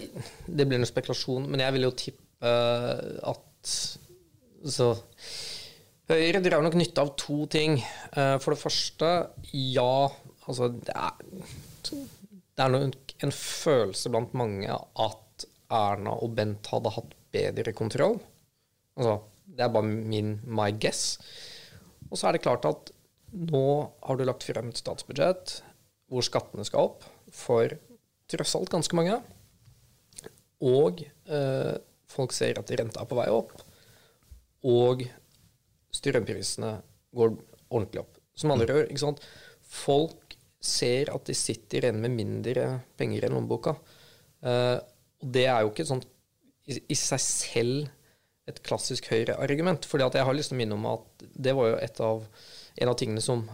det 0.47 0.67
blir 0.67 0.81
noe 0.81 0.89
spekulasjon, 0.89 1.45
men 1.51 1.63
jeg 1.63 1.75
vil 1.77 1.87
jo 1.87 1.93
tippe 1.95 2.51
at 3.31 3.71
Så 4.71 4.87
Høyre 6.11 6.41
drar 6.43 6.63
nok 6.65 6.75
nytte 6.75 7.03
av 7.05 7.13
to 7.15 7.45
ting. 7.47 7.77
Uh, 8.11 8.35
for 8.41 8.51
det 8.51 8.59
første, 8.59 9.11
ja 9.53 10.09
Altså, 10.49 10.67
det 10.73 10.95
er, 10.97 11.19
det 11.87 12.63
er 12.65 12.71
nok 12.73 13.13
en 13.23 13.31
følelse 13.31 14.09
blant 14.11 14.33
mange 14.35 14.73
at 14.73 15.45
Erna 15.71 16.15
og 16.17 16.33
Bent 16.35 16.67
hadde 16.73 16.91
hatt 16.97 17.13
bedre 17.31 17.71
kontroll. 17.77 18.17
Altså, 18.97 19.19
det 19.45 19.63
er 19.63 19.71
bare 19.71 19.87
min 19.87 20.33
my 20.43 20.71
guess. 20.81 21.19
Og 22.09 22.17
så 22.19 22.27
er 22.27 22.35
det 22.35 22.43
klart 22.43 22.65
at 22.67 22.91
nå 23.31 23.63
har 24.03 24.17
du 24.19 24.25
lagt 24.27 24.43
frem 24.43 24.73
et 24.73 24.81
statsbudsjett 24.81 25.61
hvor 26.11 26.25
skattene 26.27 26.65
skal 26.67 26.89
opp 26.89 27.05
for 27.31 27.71
tross 28.31 28.55
alt 28.57 28.71
ganske 28.71 28.97
mange. 28.97 29.17
Og 30.61 31.01
eh, 31.01 31.75
folk 32.11 32.35
ser 32.35 32.59
at 32.61 32.73
renta 32.79 33.01
er 33.01 33.09
på 33.09 33.17
vei 33.17 33.27
opp. 33.33 33.53
Og 34.67 35.03
strømprisene 35.95 36.75
går 37.17 37.33
ordentlig 37.71 38.03
opp. 38.03 38.19
Som 38.37 38.53
andre 38.53 38.69
gjør. 38.69 38.89
ikke 38.89 39.03
sant? 39.03 39.23
Folk 39.71 40.37
ser 40.61 41.09
at 41.13 41.25
de 41.25 41.35
sitter 41.35 41.87
igjen 41.87 42.01
med 42.03 42.13
mindre 42.13 42.67
penger 42.99 43.25
i 43.25 43.31
lommeboka. 43.31 43.75
Eh, 44.45 44.77
og 45.21 45.33
det 45.33 45.47
er 45.49 45.63
jo 45.63 45.73
ikke 45.73 45.87
sånn 45.89 46.03
i, 46.69 46.77
i 46.93 46.97
seg 46.97 47.21
selv 47.23 47.89
et 48.49 48.61
klassisk 48.65 49.09
Høyre-argument. 49.11 49.85
fordi 49.85 50.05
at 50.05 50.17
jeg 50.17 50.27
har 50.27 50.37
lyst 50.37 50.51
til 50.51 50.57
å 50.57 50.61
minne 50.61 50.77
om 50.77 50.87
at 50.89 51.25
det 51.47 51.53
var 51.57 51.71
jo 51.71 51.81
et 51.81 52.01
av, 52.05 52.23
en 52.81 52.91
av 52.91 52.97
tingene 52.97 53.21
som 53.23 53.45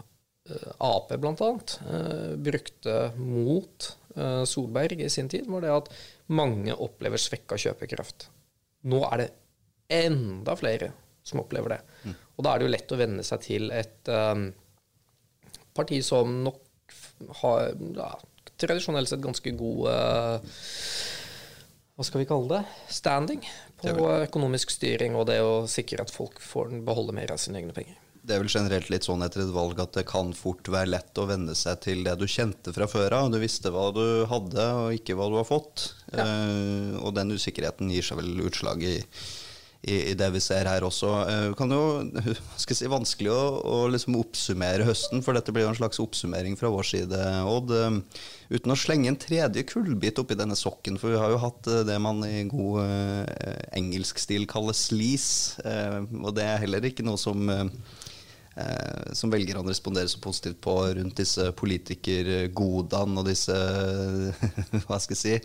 Ap 0.80 1.10
bl.a. 1.12 1.50
Uh, 1.84 2.36
brukte 2.40 2.94
mot 3.20 3.88
Solberg 4.16 5.02
i 5.04 5.10
sin 5.12 5.30
tid, 5.30 5.50
var 5.52 5.62
det 5.66 5.74
at 5.74 5.90
mange 6.34 6.74
opplever 6.74 7.22
svekka 7.22 7.58
kjøpekraft. 7.60 8.30
Nå 8.88 9.02
er 9.12 9.24
det 9.24 9.28
enda 10.04 10.56
flere 10.58 10.92
som 11.28 11.42
opplever 11.44 11.76
det. 11.76 11.82
Mm. 12.04 12.16
Og 12.38 12.46
da 12.46 12.54
er 12.54 12.60
det 12.60 12.68
jo 12.68 12.74
lett 12.74 12.94
å 12.94 13.00
venne 13.00 13.26
seg 13.28 13.44
til 13.44 13.70
et 13.76 14.12
um, 14.12 14.48
parti 15.76 16.00
som 16.06 16.40
nok 16.46 16.96
har 17.42 17.74
ja, 17.98 18.10
tradisjonelt 18.56 19.12
sett 19.12 19.24
ganske 19.24 19.52
god 19.58 19.88
uh, 19.92 20.58
Hva 21.98 22.06
skal 22.06 22.22
vi 22.22 22.30
kalle 22.30 22.60
det? 22.60 22.62
Standing 22.94 23.44
på 23.82 24.10
økonomisk 24.24 24.72
styring 24.74 25.18
og 25.18 25.28
det 25.30 25.42
å 25.44 25.66
sikre 25.70 26.06
at 26.06 26.14
folk 26.14 26.40
får 26.42 26.78
beholde 26.86 27.16
mer 27.18 27.34
av 27.34 27.42
sine 27.42 27.60
egne 27.60 27.76
penger 27.76 27.98
det 28.28 28.36
er 28.36 28.44
vel 28.44 28.52
generelt 28.52 28.90
litt 28.92 29.08
sånn 29.08 29.24
etter 29.24 29.46
et 29.46 29.56
valg 29.56 29.80
at 29.80 29.96
det 29.96 30.04
kan 30.10 30.34
fort 30.36 30.68
være 30.72 30.92
lett 30.92 31.20
å 31.22 31.28
venne 31.30 31.56
seg 31.56 31.80
til 31.86 32.04
det 32.04 32.18
du 32.20 32.28
kjente 32.28 32.74
fra 32.76 32.88
før 32.92 33.16
av. 33.22 33.32
Du 33.32 33.40
visste 33.40 33.72
hva 33.72 33.88
du 33.96 34.28
hadde, 34.28 34.68
og 34.82 34.96
ikke 34.98 35.16
hva 35.16 35.30
du 35.32 35.38
har 35.40 35.48
fått. 35.48 35.92
Ja. 36.12 36.28
Uh, 36.28 36.98
og 37.06 37.16
den 37.16 37.32
usikkerheten 37.36 37.92
gir 37.94 38.04
seg 38.04 38.20
vel 38.20 38.42
utslag 38.44 38.84
i, 38.84 38.98
i, 39.88 39.96
i 40.12 40.16
det 40.20 40.28
vi 40.34 40.42
ser 40.44 40.68
her 40.68 40.84
også. 40.84 41.12
Eh, 41.32 41.46
kan 41.56 41.72
jo, 41.72 41.80
skal 42.60 42.80
si, 42.80 42.90
Vanskelig 42.92 43.32
å, 43.32 43.46
å 43.64 43.78
liksom 43.94 44.18
oppsummere 44.20 44.88
høsten, 44.90 45.24
for 45.24 45.38
dette 45.38 45.54
blir 45.56 45.64
jo 45.64 45.72
en 45.72 45.80
slags 45.80 46.02
oppsummering 46.04 46.60
fra 46.60 46.72
vår 46.74 46.90
side, 46.90 47.22
Odd. 47.48 47.72
Eh, 47.78 48.28
uten 48.58 48.76
å 48.76 48.80
slenge 48.80 49.14
en 49.14 49.20
tredje 49.24 49.64
kullbit 49.72 50.20
oppi 50.20 50.36
denne 50.40 50.58
sokken, 50.60 51.00
for 51.00 51.16
vi 51.16 51.22
har 51.22 51.32
jo 51.32 51.40
hatt 51.46 51.72
det 51.88 51.96
man 52.04 52.20
i 52.28 52.44
god 52.52 53.32
engelsk 53.78 54.20
stil 54.24 54.48
kaller 54.52 54.76
sleaze. 54.76 55.64
Og 56.20 56.34
det 56.36 56.48
er 56.48 56.62
heller 56.66 56.92
ikke 56.92 57.08
noe 57.08 57.20
som 57.22 57.48
som 59.14 59.30
velgerne 59.30 59.70
responderer 59.70 60.10
så 60.10 60.18
positivt 60.24 60.58
på 60.66 60.74
rundt 60.98 61.20
disse 61.20 61.52
politikergodene 61.60 63.22
og 63.22 63.28
disse 63.30 63.58
Hva 64.88 64.98
skal 64.98 65.14
jeg 65.14 65.22
si 65.22 65.36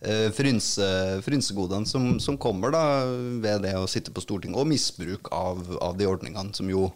Eh, 0.00 0.28
frynse, 0.32 0.86
frynsegodene 1.24 1.88
som, 1.88 2.18
som, 2.20 2.36
kommer 2.36 2.74
da 2.74 2.82
ved 3.40 3.62
det 3.64 3.72
å 3.80 3.88
sitte 3.88 4.12
på 4.12 4.20
Stortinget, 4.20 4.58
og 4.60 4.68
misbruk 4.68 5.30
av, 5.32 5.62
av 5.80 5.96
de 5.96 6.04
ordningene 6.04 6.52
som 6.56 6.68
jo 6.68 6.90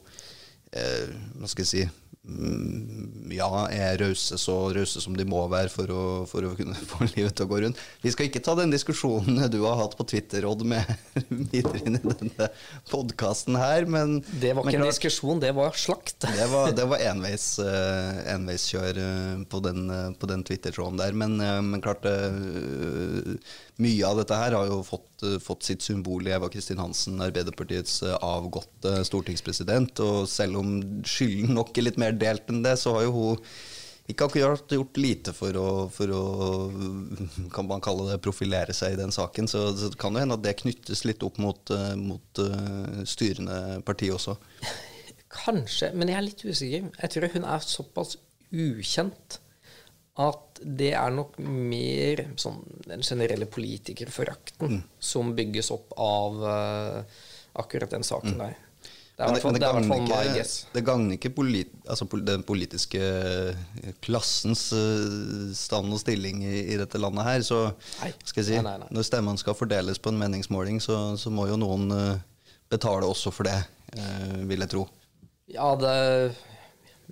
eh, 0.76 1.08
Hva 1.40 1.48
skal 1.48 1.64
jeg 1.64 1.70
si 1.70 1.84
ja, 2.20 3.48
er 3.72 3.96
rause 4.02 4.36
så 4.38 4.54
rause 4.76 5.00
som 5.00 5.14
de 5.16 5.24
må 5.24 5.40
være 5.48 5.70
for 5.72 5.92
å, 5.94 6.02
for 6.28 6.44
å, 6.44 6.50
kunne 6.58 6.76
få 6.90 7.06
livet 7.14 7.32
til 7.36 7.46
å 7.46 7.50
gå 7.50 7.60
rundt. 7.64 7.80
Vi 8.04 8.12
skal 8.12 8.28
ikke 8.28 8.42
ta 8.44 8.54
den 8.58 8.72
diskusjonen 8.74 9.40
du 9.52 9.62
har 9.64 9.78
hatt 9.80 9.96
på 9.96 10.04
Twitter, 10.10 10.44
Odd, 10.48 10.66
med 10.68 10.84
videre 11.52 11.80
inn 11.80 11.96
i 11.96 12.02
denne 12.04 12.50
podkasten 12.90 13.56
her, 13.60 13.88
men 13.88 14.18
Det 14.28 14.52
var 14.52 14.66
ikke 14.66 14.76
klart, 14.76 14.82
en 14.82 14.92
diskusjon, 14.92 15.40
det 15.42 15.54
var 15.56 15.78
slakt. 15.80 16.18
Det 16.28 16.50
var, 16.52 16.74
det 16.76 16.88
var 16.92 17.06
enveis, 17.08 17.48
uh, 17.62 18.20
enveiskjør 18.34 19.00
uh, 19.00 19.46
på 19.50 19.62
den, 19.64 19.86
uh, 19.88 20.28
den 20.34 20.44
Twitter-tråden 20.46 21.00
der, 21.00 21.16
men, 21.16 21.40
men 21.40 21.80
klart 21.84 22.04
mye 23.80 24.04
av 24.06 24.20
dette 24.20 24.36
her 24.36 24.54
har 24.58 24.68
jo 24.68 24.82
fått, 24.84 25.09
fått 25.42 25.66
sitt 25.66 25.84
symbol 25.84 26.28
i 26.28 26.32
Eva 26.34 26.48
Kristin 26.52 26.80
Hansen, 26.80 27.20
Arbeiderpartiets 27.24 28.00
avgåtte 28.20 29.00
stortingspresident, 29.06 30.00
og 30.04 30.28
selv 30.30 30.60
om 30.62 30.78
skylden 31.06 31.54
nok 31.56 31.76
er 31.76 31.88
litt 31.88 32.00
mer 32.00 32.16
delt 32.16 32.50
enn 32.50 32.64
det, 32.64 32.76
så 32.80 32.96
har 32.96 33.06
jo 33.08 33.14
hun 33.16 33.44
ikke 34.10 34.26
akkurat 34.26 34.72
gjort 34.74 34.98
lite 34.98 35.32
for 35.36 35.56
å, 35.58 35.66
for 35.94 36.12
å, 36.14 36.22
kan 37.54 37.68
man 37.68 37.82
kalle 37.84 38.08
det, 38.10 38.20
profilere 38.24 38.74
seg 38.76 38.96
i 38.96 39.00
den 39.00 39.14
saken. 39.14 39.50
Så, 39.50 39.68
det 39.76 39.92
kan 40.00 40.16
jo 40.16 40.22
hende 40.24 40.38
at 40.38 40.44
det 40.46 40.56
knyttes 40.62 41.04
litt 41.06 41.22
opp 41.26 41.38
mot, 41.42 41.70
uh, 41.70 41.92
mot 41.98 42.42
styrende 43.08 43.80
parti 43.86 44.10
også. 44.14 44.36
Kanskje, 45.44 45.92
men 45.94 46.10
jeg 46.10 46.18
er 46.18 46.26
litt 46.26 46.42
usikker. 46.42 46.90
Jeg 47.04 47.14
tror 47.14 47.30
hun 47.36 47.46
er 47.46 47.62
såpass 47.62 48.16
ukjent 48.50 49.39
at 50.20 50.60
det 50.60 50.92
er 50.98 51.12
nok 51.14 51.38
mer 51.40 52.26
sånn 52.40 52.58
den 52.84 53.04
generelle 53.06 53.48
politikerforakten 53.48 54.76
mm. 54.76 54.80
som 55.00 55.32
bygges 55.36 55.70
opp 55.72 55.94
av 56.00 56.42
uh, 56.44 57.22
akkurat 57.60 57.92
den 57.94 58.04
saken 58.06 58.36
mm. 58.36 58.42
der. 58.42 58.58
Det 59.20 59.26
er 59.26 59.32
men, 59.32 59.36
det, 59.36 59.70
men 59.76 59.88
det, 59.90 59.96
gagner 60.08 60.28
ikke, 60.32 60.44
det 60.72 60.82
gagner 60.84 61.16
ikke 61.18 61.30
polit, 61.36 61.72
altså, 61.84 62.06
den 62.24 62.44
politiske 62.48 63.00
klassens 64.00 64.70
uh, 64.72 65.50
stand 65.56 65.92
og 65.92 66.00
stilling 66.00 66.40
i, 66.46 66.54
i, 66.72 66.78
dette 66.80 67.00
landet 67.00 67.28
her. 67.28 67.44
Så 67.44 67.58
nei. 68.00 68.14
skal 68.24 68.40
jeg 68.40 68.48
si, 68.48 68.60
nei, 68.64 68.78
nei, 68.80 68.88
når 68.96 69.08
stemmene 69.10 69.42
skal 69.42 69.58
fordeles 69.58 70.00
på 70.00 70.12
en 70.12 70.20
meningsmåling, 70.22 70.80
så, 70.80 71.18
så 71.20 71.32
må 71.32 71.50
jo 71.50 71.60
noen 71.60 71.92
uh, 71.92 72.46
betale 72.72 73.08
også 73.08 73.32
for 73.34 73.50
det, 73.50 73.58
uh, 73.98 74.40
vil 74.48 74.64
jeg 74.64 74.72
tro. 74.72 74.86
Ja, 75.52 75.74
det 75.76 75.92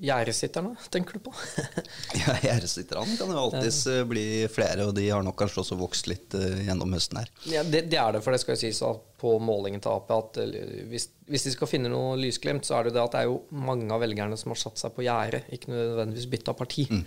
Gjerdesitterne, 0.02 0.74
tenker 0.92 1.18
du 1.18 1.24
på? 1.28 1.32
ja, 2.20 2.34
Gjerdesitterne 2.42 3.16
kan 3.18 3.32
jo 3.32 3.40
alltids 3.40 3.80
uh, 3.90 4.02
bli 4.08 4.24
flere, 4.52 4.86
og 4.88 4.94
de 4.96 5.08
har 5.10 5.24
nok 5.26 5.36
kanskje 5.40 5.62
også 5.62 5.78
vokst 5.80 6.08
litt 6.10 6.36
uh, 6.38 6.60
gjennom 6.66 6.94
høsten 6.96 7.20
her. 7.20 7.32
Ja, 7.50 7.64
det, 7.66 7.86
det, 7.92 7.98
er 8.00 8.16
det, 8.16 8.22
for 8.24 8.34
det 8.34 8.40
skal 8.42 8.56
jo 8.56 8.62
sies 8.62 8.80
på 9.18 9.34
målingen 9.42 9.82
til 9.82 9.92
Ap 9.92 10.12
at 10.14 10.40
uh, 10.40 10.54
hvis, 10.90 11.08
hvis, 11.28 11.48
de 11.48 11.54
skal 11.56 11.70
finne 11.70 11.92
noe 11.92 12.16
lysglimt, 12.20 12.68
så 12.68 12.78
er 12.78 12.86
det 12.86 12.92
jo 12.92 12.98
det 12.98 13.04
at 13.04 13.16
det 13.16 13.24
er 13.24 13.30
jo 13.30 13.38
mange 13.66 13.90
av 13.94 14.02
velgerne 14.04 14.38
som 14.40 14.54
har 14.54 14.62
satt 14.62 14.80
seg 14.80 14.94
på 14.96 15.06
gjerdet, 15.06 15.44
ikke 15.54 15.74
nødvendigvis 15.74 16.30
bytta 16.32 16.56
parti. 16.58 16.88
Mm. 16.88 17.04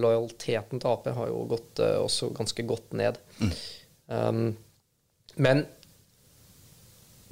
lojaliteten 0.00 0.82
til 0.82 0.92
Ap 0.92 1.12
har 1.18 1.30
jo 1.30 1.44
gått 1.50 1.82
også 1.82 2.32
ganske 2.36 2.66
godt 2.68 2.96
ned. 2.98 3.20
Mm. 3.42 3.54
Um, 4.12 4.44
men 5.42 5.64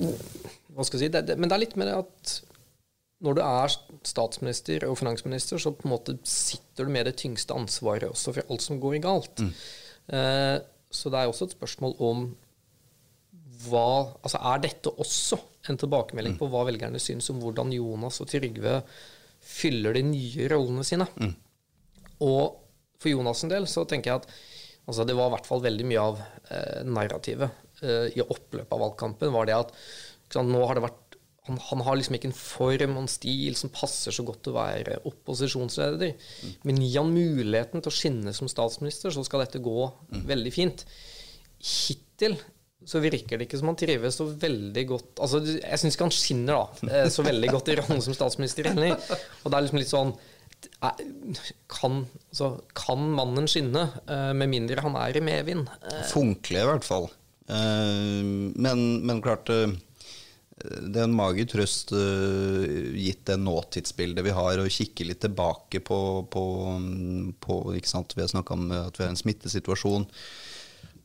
hva 0.00 0.86
skal 0.86 0.96
jeg 0.96 1.08
si, 1.08 1.12
det, 1.12 1.26
det, 1.28 1.36
men 1.38 1.50
det 1.50 1.56
er 1.56 1.62
litt 1.64 1.76
med 1.78 1.90
det 1.90 1.98
at 1.98 2.38
når 3.20 3.36
du 3.36 3.40
er 3.44 3.74
statsminister 4.08 4.86
og 4.88 4.96
finansminister, 5.00 5.60
så 5.60 5.74
på 5.76 5.86
en 5.86 5.92
måte 5.92 6.16
sitter 6.24 6.88
du 6.88 6.92
med 6.94 7.08
det 7.08 7.18
tyngste 7.20 7.56
ansvaret 7.56 8.08
også 8.08 8.34
for 8.36 8.52
alt 8.52 8.64
som 8.64 8.80
går 8.80 8.96
i 8.96 9.02
galt. 9.04 9.42
Mm. 9.44 9.50
Eh, 10.16 10.56
så 10.90 11.12
det 11.12 11.20
er 11.20 11.30
også 11.30 11.50
et 11.50 11.56
spørsmål 11.58 11.94
om 12.02 12.30
hva 13.60 14.16
Altså 14.24 14.38
er 14.50 14.62
dette 14.64 14.88
også 14.88 15.36
en 15.68 15.76
tilbakemelding 15.76 16.32
mm. 16.32 16.38
på 16.40 16.48
hva 16.48 16.64
velgerne 16.64 17.00
syns 17.02 17.28
om 17.32 17.42
hvordan 17.42 17.74
Jonas 17.76 18.22
og 18.24 18.30
Trygve 18.30 18.78
fyller 19.44 19.96
de 19.96 20.02
nye 20.06 20.48
rollene 20.48 20.84
sine? 20.86 21.04
Mm. 21.20 21.34
Og 22.24 22.56
for 23.00 23.12
Jonas' 23.12 23.44
en 23.44 23.52
del 23.52 23.68
så 23.68 23.84
tenker 23.88 24.12
jeg 24.12 24.22
at 24.22 24.30
altså 24.88 25.04
det 25.04 25.16
var 25.18 25.28
i 25.28 25.34
hvert 25.36 25.48
fall 25.48 25.62
veldig 25.64 25.86
mye 25.92 26.06
av 26.08 26.22
eh, 26.22 26.80
narrativet 26.88 27.84
eh, 27.84 28.08
i 28.16 28.24
oppløpet 28.24 28.72
av 28.72 28.82
valgkampen 28.86 29.36
var 29.36 29.48
det 29.48 29.58
at 29.58 29.76
sant, 30.32 30.48
nå 30.48 30.64
har 30.64 30.78
det 30.78 30.86
vært 30.88 31.09
han, 31.48 31.56
han, 31.70 31.80
har 31.86 31.96
liksom 31.96 32.16
ikke 32.18 32.28
en 32.30 32.36
form 32.36 32.96
og 32.96 33.02
en 33.04 33.10
stil 33.10 33.56
som 33.56 33.72
passer 33.72 34.12
så 34.12 34.24
godt 34.26 34.42
til 34.44 34.52
å 34.52 34.60
være 34.60 35.00
opposisjonsleder. 35.08 36.12
Mm. 36.14 36.54
Men 36.68 36.80
gi 36.84 36.90
han 36.98 37.12
muligheten 37.14 37.80
til 37.80 37.90
å 37.90 37.96
skinne 37.96 38.34
som 38.36 38.50
statsminister, 38.50 39.14
så 39.14 39.24
skal 39.26 39.46
dette 39.46 39.62
gå 39.64 39.76
mm. 39.88 40.24
veldig 40.28 40.52
fint. 40.54 40.84
Hittil 41.60 42.36
så 42.88 43.00
virker 43.02 43.36
det 43.36 43.46
ikke 43.46 43.60
som 43.60 43.68
han 43.68 43.78
trives 43.78 44.16
så 44.16 44.24
veldig 44.24 44.82
godt 44.88 45.20
Altså, 45.20 45.42
Jeg 45.44 45.80
syns 45.82 45.96
ikke 45.96 46.06
han 46.06 46.14
skinner 46.16 46.56
da, 46.56 46.88
eh, 46.88 47.08
så 47.12 47.24
veldig 47.26 47.50
godt 47.52 47.68
i 47.68 47.76
rollen 47.80 48.04
som 48.04 48.16
statsminister 48.16 48.70
heller. 48.70 48.96
Og 49.42 49.50
det 49.50 49.56
er 49.56 49.66
liksom 49.66 49.80
litt 49.80 49.92
sånn 49.92 50.14
kan, 50.80 52.02
altså, 52.04 52.50
kan 52.76 53.04
mannen 53.16 53.46
skinne, 53.48 53.86
eh, 54.04 54.32
med 54.36 54.52
mindre 54.52 54.84
han 54.84 54.96
er 55.00 55.16
i 55.16 55.24
medvind? 55.24 55.68
Eh, 55.88 56.02
i 56.52 56.68
hvert 56.68 56.84
fall. 56.84 57.08
Men, 57.50 58.82
men 59.08 59.22
klart 59.24 59.48
det 60.60 61.00
er 61.00 61.06
en 61.06 61.16
mager 61.16 61.48
trøst 61.48 61.94
uh, 61.96 62.92
gitt 62.92 63.24
det 63.30 63.38
nåtidsbildet 63.40 64.26
vi 64.26 64.36
har, 64.36 64.60
å 64.60 64.70
kikke 64.70 65.06
litt 65.08 65.22
tilbake 65.24 65.80
på, 65.84 66.00
på, 66.28 66.44
på 67.40 67.58
Vi 67.72 67.80
har 67.80 68.32
snakka 68.32 68.56
om 68.56 68.70
at 68.76 68.98
vi 68.98 69.06
har 69.06 69.12
en 69.12 69.20
smittesituasjon. 69.20 70.04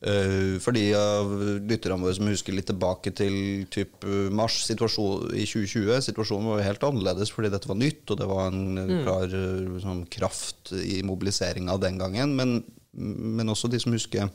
Uh, 0.06 0.58
for 0.60 0.76
de 0.76 0.82
av 0.98 1.30
lytterne 1.64 2.02
våre 2.02 2.18
som 2.18 2.28
husker 2.28 2.52
litt 2.52 2.68
tilbake 2.68 3.14
til 3.16 3.64
typ 3.72 4.04
mars 4.36 4.58
i 4.68 4.76
2020, 4.76 5.94
situasjonen 6.04 6.50
var 6.52 6.66
helt 6.66 6.84
annerledes 6.84 7.32
fordi 7.32 7.52
dette 7.54 7.70
var 7.70 7.80
nytt, 7.80 8.04
og 8.12 8.20
det 8.20 8.28
var 8.28 8.50
en 8.50 8.82
mm. 8.82 8.98
klar 9.06 9.38
sånn, 9.86 10.04
kraft 10.12 10.74
i 10.76 11.00
mobiliseringa 11.06 11.78
den 11.80 12.02
gangen. 12.02 12.36
Men, 12.36 12.58
men 12.92 13.54
også 13.54 13.72
de 13.72 13.80
som 13.80 13.96
husker 13.96 14.28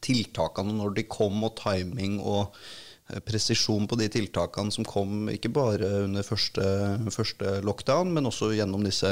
tiltakene 0.00 0.72
når 0.78 0.96
de 0.96 1.06
kom, 1.12 1.44
og 1.44 1.58
timing 1.60 2.16
og 2.24 2.56
Eh, 2.56 2.80
presisjon 3.24 3.86
på 3.88 3.98
de 4.00 4.08
tiltakene 4.08 4.72
som 4.72 4.86
kom 4.88 5.28
ikke 5.32 5.52
bare 5.52 5.88
under 6.06 6.24
første, 6.24 6.64
første 7.12 7.58
lockdown, 7.66 8.12
men 8.16 8.30
også 8.30 8.54
gjennom 8.56 8.84
disse 8.86 9.10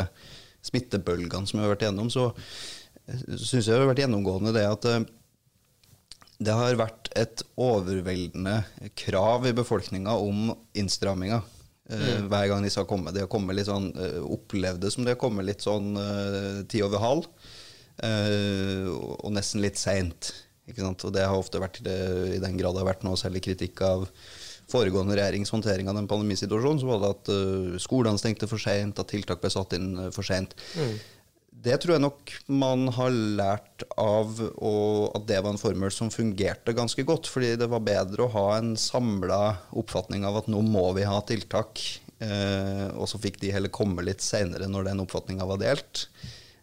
smittebølgene 0.65 1.49
som 1.49 1.59
vi 1.59 1.67
har 1.67 1.75
vært 1.75 1.85
gjennom, 1.89 2.09
så 2.13 2.31
eh, 2.33 3.25
syns 3.37 3.67
jeg 3.67 3.75
det 3.75 3.81
har 3.83 3.91
vært 3.91 4.05
gjennomgående 4.05 4.55
det 4.57 4.65
at 4.69 4.89
eh, 4.89 5.03
det 6.43 6.55
har 6.59 6.79
vært 6.81 7.11
et 7.19 7.45
overveldende 7.61 8.63
krav 8.99 9.45
i 9.47 9.55
befolkninga 9.55 10.15
om 10.19 10.49
innstramminger. 10.75 11.45
Mm. 11.93 12.31
Hver 12.33 12.47
gang 12.49 12.65
disse 12.65 12.81
har 12.81 12.89
kommet. 12.89 13.13
De 13.15 13.23
har 13.23 13.29
kommet 13.31 13.55
litt 13.55 13.69
sånn, 13.69 13.93
opplevd 14.27 14.81
det 14.83 14.91
som 14.95 15.05
de 15.05 15.13
har 15.13 15.21
kommet 15.21 15.47
litt 15.47 15.63
sånn 15.63 15.93
ti 16.73 16.81
over 16.83 17.03
halv, 17.03 17.29
og 18.01 19.29
nesten 19.37 19.63
litt 19.63 19.79
seint. 19.79 20.33
Og 20.81 21.13
det 21.15 21.27
har 21.27 21.37
ofte 21.37 21.61
vært 21.63 21.83
i 21.83 22.41
den 22.43 22.57
grad 22.59 22.75
det 22.75 22.83
har 22.83 22.91
vært 22.95 23.05
noe 23.07 23.21
særlig 23.21 23.45
kritikk 23.45 23.83
av 23.87 24.07
foregående 24.73 25.17
regjerings 25.19 25.53
håndtering 25.53 25.91
av 25.91 25.99
den 25.99 26.09
pandemisituasjonen, 26.11 26.81
så 26.81 26.89
var 26.89 27.03
det 27.03 27.11
at 27.13 27.33
uh, 27.35 27.81
skolene 27.83 28.21
stengte 28.21 28.49
for 28.49 28.63
seint, 28.63 28.99
at 28.99 29.11
tiltak 29.13 29.43
ble 29.43 29.51
satt 29.53 29.75
inn 29.77 29.91
uh, 29.99 30.07
for 30.15 30.25
seint. 30.27 30.55
Mm. 30.79 30.95
Det 31.63 31.77
tror 31.83 31.95
jeg 31.95 32.03
nok 32.03 32.33
man 32.51 32.89
har 32.97 33.13
lært 33.13 33.85
av 34.01 34.33
at 34.41 35.27
det 35.29 35.39
var 35.45 35.53
en 35.53 35.61
formel 35.61 35.93
som 35.95 36.11
fungerte 36.11 36.75
ganske 36.75 37.05
godt. 37.07 37.29
Fordi 37.31 37.53
det 37.61 37.69
var 37.71 37.85
bedre 37.87 38.25
å 38.25 38.33
ha 38.35 38.47
en 38.57 38.73
samla 38.81 39.39
oppfatning 39.79 40.27
av 40.27 40.41
at 40.41 40.49
nå 40.51 40.59
må 40.67 40.89
vi 40.97 41.05
ha 41.07 41.21
tiltak. 41.29 41.85
Eh, 42.19 42.89
og 42.97 43.07
så 43.11 43.21
fikk 43.23 43.39
de 43.45 43.53
heller 43.55 43.71
komme 43.71 44.03
litt 44.03 44.25
seinere 44.25 44.67
når 44.71 44.91
den 44.91 45.05
oppfatninga 45.05 45.47
var 45.47 45.63
delt 45.63 46.09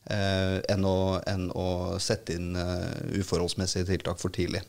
enn, 0.09 0.85
å, 0.87 1.19
enn, 1.29 1.47
å, 1.53 1.67
sette 2.01 2.35
inn 2.37 2.55
uh, 2.57 2.89
uforholdsmessige 3.19 3.87
tiltak 3.91 4.21
for 4.21 4.33
tidlig. 4.33 4.63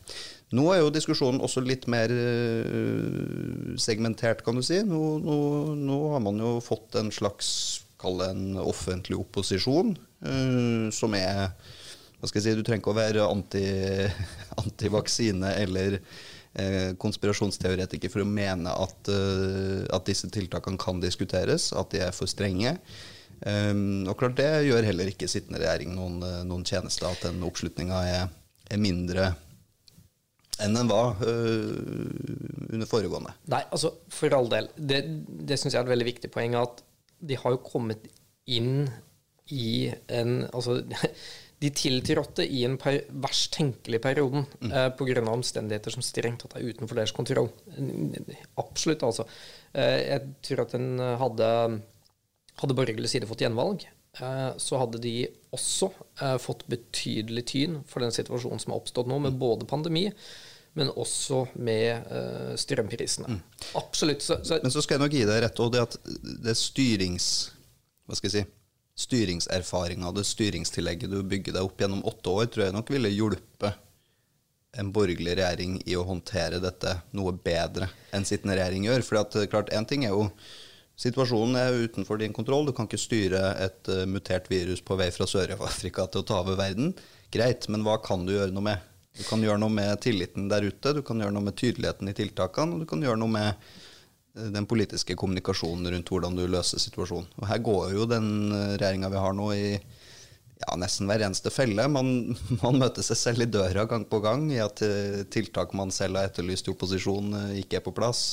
Nå 0.53 0.67
er 0.73 0.81
jo 0.81 0.93
diskusjonen 0.93 1.41
også 1.41 1.63
litt 1.65 1.87
mer 1.91 2.11
uh, 2.13 3.73
segmentert, 3.81 4.43
kan 4.45 4.59
du 4.59 4.65
si. 4.65 4.81
Nå, 4.85 5.01
nå, 5.23 5.37
nå, 5.79 5.99
har 6.13 6.23
man 6.23 6.41
jo 6.41 6.55
fått 6.63 6.99
en 7.01 7.11
slags, 7.15 7.51
kall 8.01 8.21
det 8.21 8.31
en 8.33 8.61
offentlig 8.61 9.19
opposisjon, 9.21 9.95
som 10.93 11.15
er 11.17 11.49
hva 12.21 12.29
skal 12.29 12.37
jeg 12.37 12.45
si, 12.45 12.59
Du 12.59 12.65
trenger 12.65 12.83
ikke 12.83 12.93
å 12.93 12.99
være 12.99 13.25
anti, 13.25 13.65
antivaksine 14.61 15.55
eller 15.63 15.97
eh, 15.97 16.93
konspirasjonsteoretiker 17.01 18.13
for 18.13 18.21
å 18.21 18.29
mene 18.29 18.69
at, 18.69 19.09
eh, 19.09 19.81
at 19.89 20.05
disse 20.05 20.29
tiltakene 20.29 20.79
kan 20.81 21.01
diskuteres, 21.01 21.71
at 21.73 21.89
de 21.93 22.03
er 22.05 22.13
for 22.13 22.29
strenge. 22.29 22.75
Um, 23.41 24.03
og 24.05 24.19
klart 24.19 24.35
Det 24.37 24.49
gjør 24.67 24.85
heller 24.85 25.09
ikke 25.09 25.29
sittende 25.29 25.57
regjering 25.63 25.95
noen, 25.97 26.19
eh, 26.21 26.41
noen 26.45 26.65
tjeneste, 26.67 27.09
at 27.09 27.23
den 27.25 27.41
oppslutninga 27.47 28.01
er, 28.05 28.27
er, 28.69 28.81
mindre 28.81 29.31
enn 30.61 30.75
den 30.77 30.89
var 30.91 31.15
uh, 31.25 32.67
under 32.69 32.85
foregående. 32.85 33.33
Nei, 33.49 33.63
altså 33.73 33.95
for 34.13 34.37
all 34.37 34.49
del. 34.51 34.67
Det, 34.77 34.99
det 35.49 35.57
syns 35.57 35.73
jeg 35.73 35.79
er 35.79 35.87
et 35.87 35.93
veldig 35.95 36.09
viktig 36.11 36.29
poeng. 36.33 36.53
At 36.59 36.83
de 37.17 37.37
har 37.41 37.55
jo 37.55 37.63
kommet 37.65 38.05
inn 38.45 38.85
i 39.51 39.89
en 40.13 40.43
Altså 40.53 40.83
de 41.61 41.69
tiltrådte 41.77 42.45
i 42.45 42.63
en 42.65 42.77
per, 42.81 43.03
verst 43.25 43.51
tenkelig 43.53 43.99
perioden 44.01 44.45
mm. 44.61 44.69
eh, 44.69 44.87
pga. 44.97 45.25
omstendigheter 45.29 45.93
som 45.93 46.05
strengt 46.05 46.41
tatt 46.41 46.55
er 46.57 46.69
utenfor 46.69 46.97
deres 46.97 47.13
kontroll. 47.13 47.51
Absolutt, 48.61 49.03
altså. 49.05 49.25
Eh, 49.73 49.97
jeg 50.07 50.31
tror 50.45 50.63
at 50.65 50.73
den 50.77 51.03
hadde 51.21 51.49
Hadde 52.59 52.75
borgerlig 52.77 53.09
side 53.09 53.29
fått 53.29 53.43
gjenvalg, 53.45 53.85
eh, 54.19 54.51
så 54.59 54.79
hadde 54.81 54.99
de 55.01 55.15
også 55.55 55.91
eh, 56.19 56.37
fått 56.41 56.67
betydelig 56.71 57.45
tyn 57.53 57.79
for 57.87 58.03
den 58.03 58.13
situasjonen 58.15 58.61
som 58.61 58.73
har 58.73 58.81
oppstått 58.81 59.09
nå, 59.09 59.21
med 59.23 59.39
både 59.41 59.69
pandemi 59.69 60.09
men 60.79 60.87
også 60.87 61.41
med 61.59 62.05
uh, 62.07 62.53
strømprisene. 62.55 63.27
Mm. 63.27 63.39
Absolutt. 63.75 64.23
Så, 64.23 64.37
så 64.47 64.61
men 64.63 64.71
så 64.71 64.79
skal 64.79 64.95
jeg 64.95 65.01
nok 65.01 65.15
gi 65.17 65.25
deg 65.27 65.41
rett, 65.43 65.59
og 65.59 65.73
det 65.73 65.81
at 65.83 65.97
det 66.45 66.53
styrings... 66.55 67.25
Hva 68.07 68.15
skal 68.15 68.29
jeg 68.29 68.35
si? 68.37 68.43
styringserfaringa, 69.01 70.11
det 70.11 70.25
styringstillegget 70.27 71.11
du 71.11 71.21
bygger 71.23 71.55
deg 71.55 71.65
opp 71.65 71.79
gjennom 71.81 72.03
åtte 72.07 72.33
år, 72.33 72.49
tror 72.51 72.67
jeg 72.67 72.75
nok 72.75 72.91
ville 72.93 73.11
hjulpet 73.13 73.87
en 74.79 74.91
borgerlig 74.95 75.35
regjering 75.35 75.79
i 75.89 75.97
å 75.99 76.05
håndtere 76.07 76.61
dette 76.63 76.93
noe 77.17 77.33
bedre 77.35 77.89
enn 78.15 78.27
sittende 78.27 78.55
regjering 78.59 78.85
gjør. 78.87 79.03
For 79.03 79.47
klart, 79.51 79.71
én 79.75 79.87
ting 79.87 80.05
er 80.07 80.13
jo 80.13 80.29
Situasjonen 81.01 81.57
er 81.57 81.79
utenfor 81.87 82.21
din 82.21 82.33
kontroll. 82.35 82.67
Du 82.69 82.75
kan 82.77 82.89
ikke 82.89 83.01
styre 83.01 83.41
et 83.63 83.89
uh, 83.89 84.03
mutert 84.05 84.49
virus 84.51 84.83
på 84.85 84.97
vei 84.99 85.09
fra 85.15 85.25
Sør-Afrika 85.29 86.05
til 86.07 86.21
å 86.21 86.27
ta 86.29 86.41
over 86.43 86.59
verden. 86.59 86.93
Greit, 87.33 87.65
men 87.73 87.85
hva 87.87 87.97
kan 88.03 88.27
du 88.27 88.35
gjøre 88.35 88.53
noe 88.53 88.67
med? 88.69 88.89
Du 89.17 89.23
kan 89.27 89.41
gjøre 89.43 89.59
noe 89.59 89.73
med 89.73 89.97
tilliten 90.03 90.45
der 90.51 90.67
ute, 90.69 90.93
du 90.95 91.01
kan 91.03 91.19
gjøre 91.19 91.33
noe 91.35 91.49
med 91.49 91.57
tydeligheten 91.59 92.07
i 92.11 92.15
tiltakene, 92.15 92.77
og 92.77 92.83
du 92.83 92.87
kan 92.87 93.01
gjøre 93.03 93.19
noe 93.19 93.33
med 93.33 93.71
Eh, 94.37 94.43
den 94.43 94.65
politiske 94.65 95.15
kommunikasjonen 95.15 95.91
rundt 95.91 96.11
hvordan 96.11 96.37
du 96.37 96.45
løser 96.47 96.79
situasjonen. 96.79 97.27
Og 97.41 97.47
Her 97.49 97.63
går 97.63 97.91
jo 97.97 98.07
den 98.09 98.29
eh, 98.55 98.77
regjeringa 98.77 99.11
vi 99.11 99.23
har 99.25 99.35
nå, 99.35 99.47
i 99.53 99.71
ja, 100.61 100.75
nesten 100.79 101.09
hver 101.09 101.25
eneste 101.25 101.51
felle. 101.53 101.87
Man, 101.91 102.35
man, 102.63 102.79
møter 102.79 103.05
seg 103.05 103.19
selv 103.19 103.45
i 103.45 103.49
døra 103.51 103.87
gang 103.89 104.05
på 104.07 104.21
gang 104.23 104.47
i 104.53 104.61
at 104.63 104.83
tiltak 105.33 105.75
man 105.77 105.91
selv 105.93 106.19
har 106.19 106.29
etterlyst 106.29 106.69
i 106.69 106.75
opposisjon, 106.75 107.33
ikke 107.63 107.81
er 107.81 107.85
på 107.85 107.95
plass. 107.97 108.29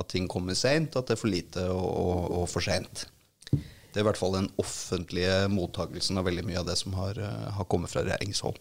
At 0.00 0.08
ting 0.12 0.28
kommer 0.30 0.56
seint, 0.56 0.96
at 0.96 1.08
det 1.08 1.16
er 1.16 1.20
for 1.20 1.32
lite 1.32 1.66
og, 1.72 1.88
og, 1.88 2.28
og 2.42 2.46
for 2.50 2.64
seint. 2.64 3.06
Det 3.52 4.00
er 4.00 4.04
i 4.04 4.08
hvert 4.08 4.20
fall 4.20 4.38
den 4.38 4.48
offentlige 4.60 5.34
mottakelsen 5.52 6.16
av 6.20 6.24
veldig 6.28 6.46
mye 6.48 6.62
av 6.62 6.68
det 6.70 6.78
som 6.80 6.94
har, 6.96 7.18
har 7.58 7.68
kommet 7.68 7.92
fra 7.92 8.04
regjeringshold. 8.06 8.56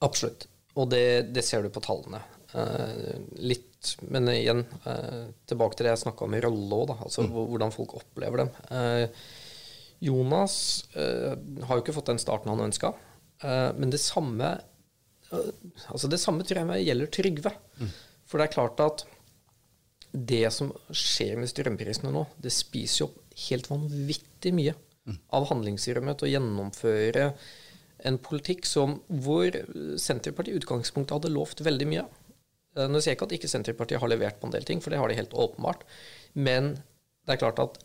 Absolutt. 0.00 0.46
Og 0.80 0.88
det, 0.88 1.32
det 1.36 1.44
ser 1.44 1.66
du 1.66 1.72
på 1.74 1.82
tallene. 1.84 2.22
Eh, 2.56 3.18
litt 3.44 3.70
men 4.00 4.28
igjen, 4.28 4.64
eh, 4.84 5.28
tilbake 5.48 5.76
til 5.76 5.86
det 5.86 5.94
jeg 5.94 6.02
snakka 6.04 6.26
om 6.26 6.34
i 6.36 6.42
rolle 6.44 6.80
òg, 6.82 6.90
altså 7.06 7.24
mm. 7.24 7.30
hvordan 7.52 7.72
folk 7.74 7.94
opplever 8.00 8.42
dem. 8.42 8.50
Eh, 8.76 9.22
Jonas 10.04 10.56
eh, 10.96 11.32
har 11.64 11.78
jo 11.78 11.84
ikke 11.84 11.94
fått 11.96 12.10
den 12.12 12.20
starten 12.20 12.52
han 12.52 12.66
ønska, 12.68 12.94
men 13.40 13.88
det 13.88 14.02
samme 14.04 14.50
altså 15.32 16.08
det 16.12 16.18
samme 16.20 16.44
tror 16.44 16.58
jeg 16.74 16.84
gjelder 16.90 17.08
Trygve. 17.14 17.52
Mm. 17.80 17.92
For 18.28 18.36
det 18.36 18.44
er 18.46 18.52
klart 18.52 18.82
at 18.84 19.04
det 20.12 20.46
som 20.54 20.72
skjer 20.90 21.38
med 21.38 21.50
strømprisene 21.50 22.12
nå, 22.14 22.24
det 22.42 22.52
spiser 22.54 23.04
jo 23.04 23.10
opp 23.10 23.18
helt 23.48 23.68
vanvittig 23.70 24.52
mye 24.56 24.74
mm. 24.74 25.18
av 25.36 25.48
handlingsrommet 25.52 26.18
til 26.18 26.28
å 26.28 26.32
gjennomføre 26.34 27.26
en 28.08 28.16
politikk 28.22 28.64
som, 28.66 28.96
hvor 29.22 29.54
Senterpartiet 30.00 30.56
i 30.56 30.62
utgangspunktet 30.62 31.18
hadde 31.18 31.32
lovt 31.34 31.62
veldig 31.64 31.88
mye. 31.90 32.06
Eh, 32.76 32.88
nå 32.88 33.00
sier 33.00 33.12
jeg 33.12 33.20
ikke 33.20 33.28
at 33.28 33.36
ikke 33.38 33.52
Senterpartiet 33.52 34.02
har 34.02 34.12
levert 34.12 34.40
på 34.40 34.48
en 34.48 34.54
del 34.54 34.66
ting, 34.66 34.82
for 34.82 34.92
det 34.92 35.00
har 35.00 35.10
de 35.10 35.18
helt 35.18 35.36
åpenbart. 35.36 35.84
Men 36.34 36.74
det 37.26 37.36
er 37.36 37.42
klart 37.42 37.62
at 37.62 37.80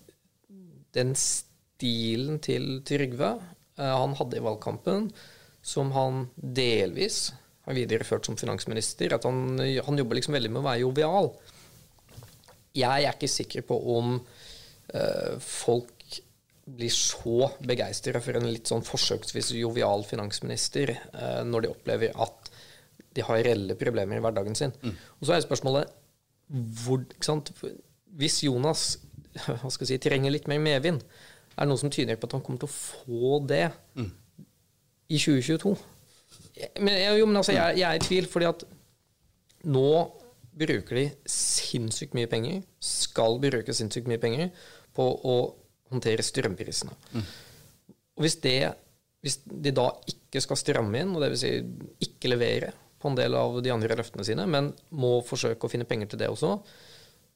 den 0.95 1.11
stilen 1.19 2.39
til 2.43 2.79
Trygve 2.87 3.35
eh, 3.35 3.95
han 3.95 4.15
hadde 4.19 4.39
i 4.39 4.45
valgkampen, 4.45 5.09
som 5.65 5.91
han 5.95 6.27
delvis 6.37 7.33
har 7.65 7.75
videreført 7.77 8.27
som 8.27 8.37
finansminister, 8.37 9.15
at 9.15 9.25
han, 9.25 9.57
han 9.57 9.99
jobber 9.99 10.19
liksom 10.19 10.37
veldig 10.37 10.51
med 10.53 10.61
å 10.61 10.67
være 10.67 10.83
jovial. 10.83 11.31
Jeg 12.75 13.05
er 13.05 13.13
ikke 13.15 13.31
sikker 13.31 13.65
på 13.67 13.77
om 13.95 14.17
uh, 14.19 15.35
folk 15.41 15.91
blir 16.65 16.89
så 16.89 17.51
begeistra 17.61 18.19
for 18.23 18.39
en 18.39 18.47
litt 18.49 18.71
sånn 18.71 18.83
forsøksvis 18.85 19.51
jovial 19.59 20.03
finansminister 20.07 20.95
uh, 21.13 21.43
når 21.45 21.65
de 21.65 21.71
opplever 21.75 22.15
at 22.25 22.51
de 23.15 23.23
har 23.23 23.43
reelle 23.45 23.77
problemer 23.79 24.17
i 24.17 24.23
hverdagen 24.23 24.57
sin. 24.57 24.73
Mm. 24.83 24.95
Og 25.19 25.27
så 25.27 25.35
er 25.35 25.45
spørsmålet 25.45 25.93
hvor, 26.85 27.01
Hvis 28.19 28.43
Jonas 28.43 28.99
hva 29.61 29.71
skal 29.71 29.85
jeg 29.85 29.95
si, 29.95 30.03
trenger 30.03 30.33
litt 30.33 30.49
mer 30.51 30.61
medvind, 30.63 31.01
er 31.55 31.63
det 31.63 31.71
noe 31.71 31.79
som 31.79 31.91
tyder 31.91 32.19
på 32.19 32.27
at 32.27 32.35
han 32.35 32.43
kommer 32.43 32.61
til 32.61 32.69
å 32.69 32.75
få 32.75 33.39
det 33.47 33.67
mm. 33.95 34.11
i 35.11 35.19
2022? 35.19 35.75
Men, 36.79 36.93
jo, 37.19 37.27
men 37.27 37.39
altså, 37.39 37.55
jeg, 37.55 37.79
jeg, 37.79 37.87
er 37.87 37.99
i 37.99 38.03
tvil, 38.03 38.27
fordi 38.31 38.47
at 38.47 38.63
nå 39.71 39.89
bruker 40.55 40.99
de 40.99 41.05
sinnssykt 41.29 42.15
mye 42.17 42.29
penger, 42.31 42.63
skal 42.79 43.39
bruke 43.43 43.75
sinnssykt 43.75 44.09
mye 44.11 44.21
penger, 44.21 44.49
på 44.95 45.05
å 45.05 45.35
håndtere 45.91 46.23
strømprisene. 46.23 46.95
Mm. 47.13 47.27
Og 48.15 48.25
hvis, 48.25 48.39
det, 48.43 48.57
hvis 49.25 49.41
de 49.45 49.73
da 49.75 49.89
ikke 50.09 50.41
skal 50.43 50.59
stramme 50.59 51.03
inn, 51.03 51.13
og 51.15 51.23
dvs. 51.25 51.43
Si 51.43 52.07
ikke 52.07 52.31
levere 52.31 52.71
på 53.01 53.11
en 53.11 53.17
del 53.19 53.35
av 53.37 53.59
de 53.63 53.73
andre 53.73 53.97
løftene 53.99 54.25
sine, 54.27 54.47
men 54.49 54.71
må 54.95 55.17
forsøke 55.27 55.67
å 55.67 55.71
finne 55.71 55.87
penger 55.87 56.13
til 56.13 56.23
det 56.23 56.31
også, 56.31 56.55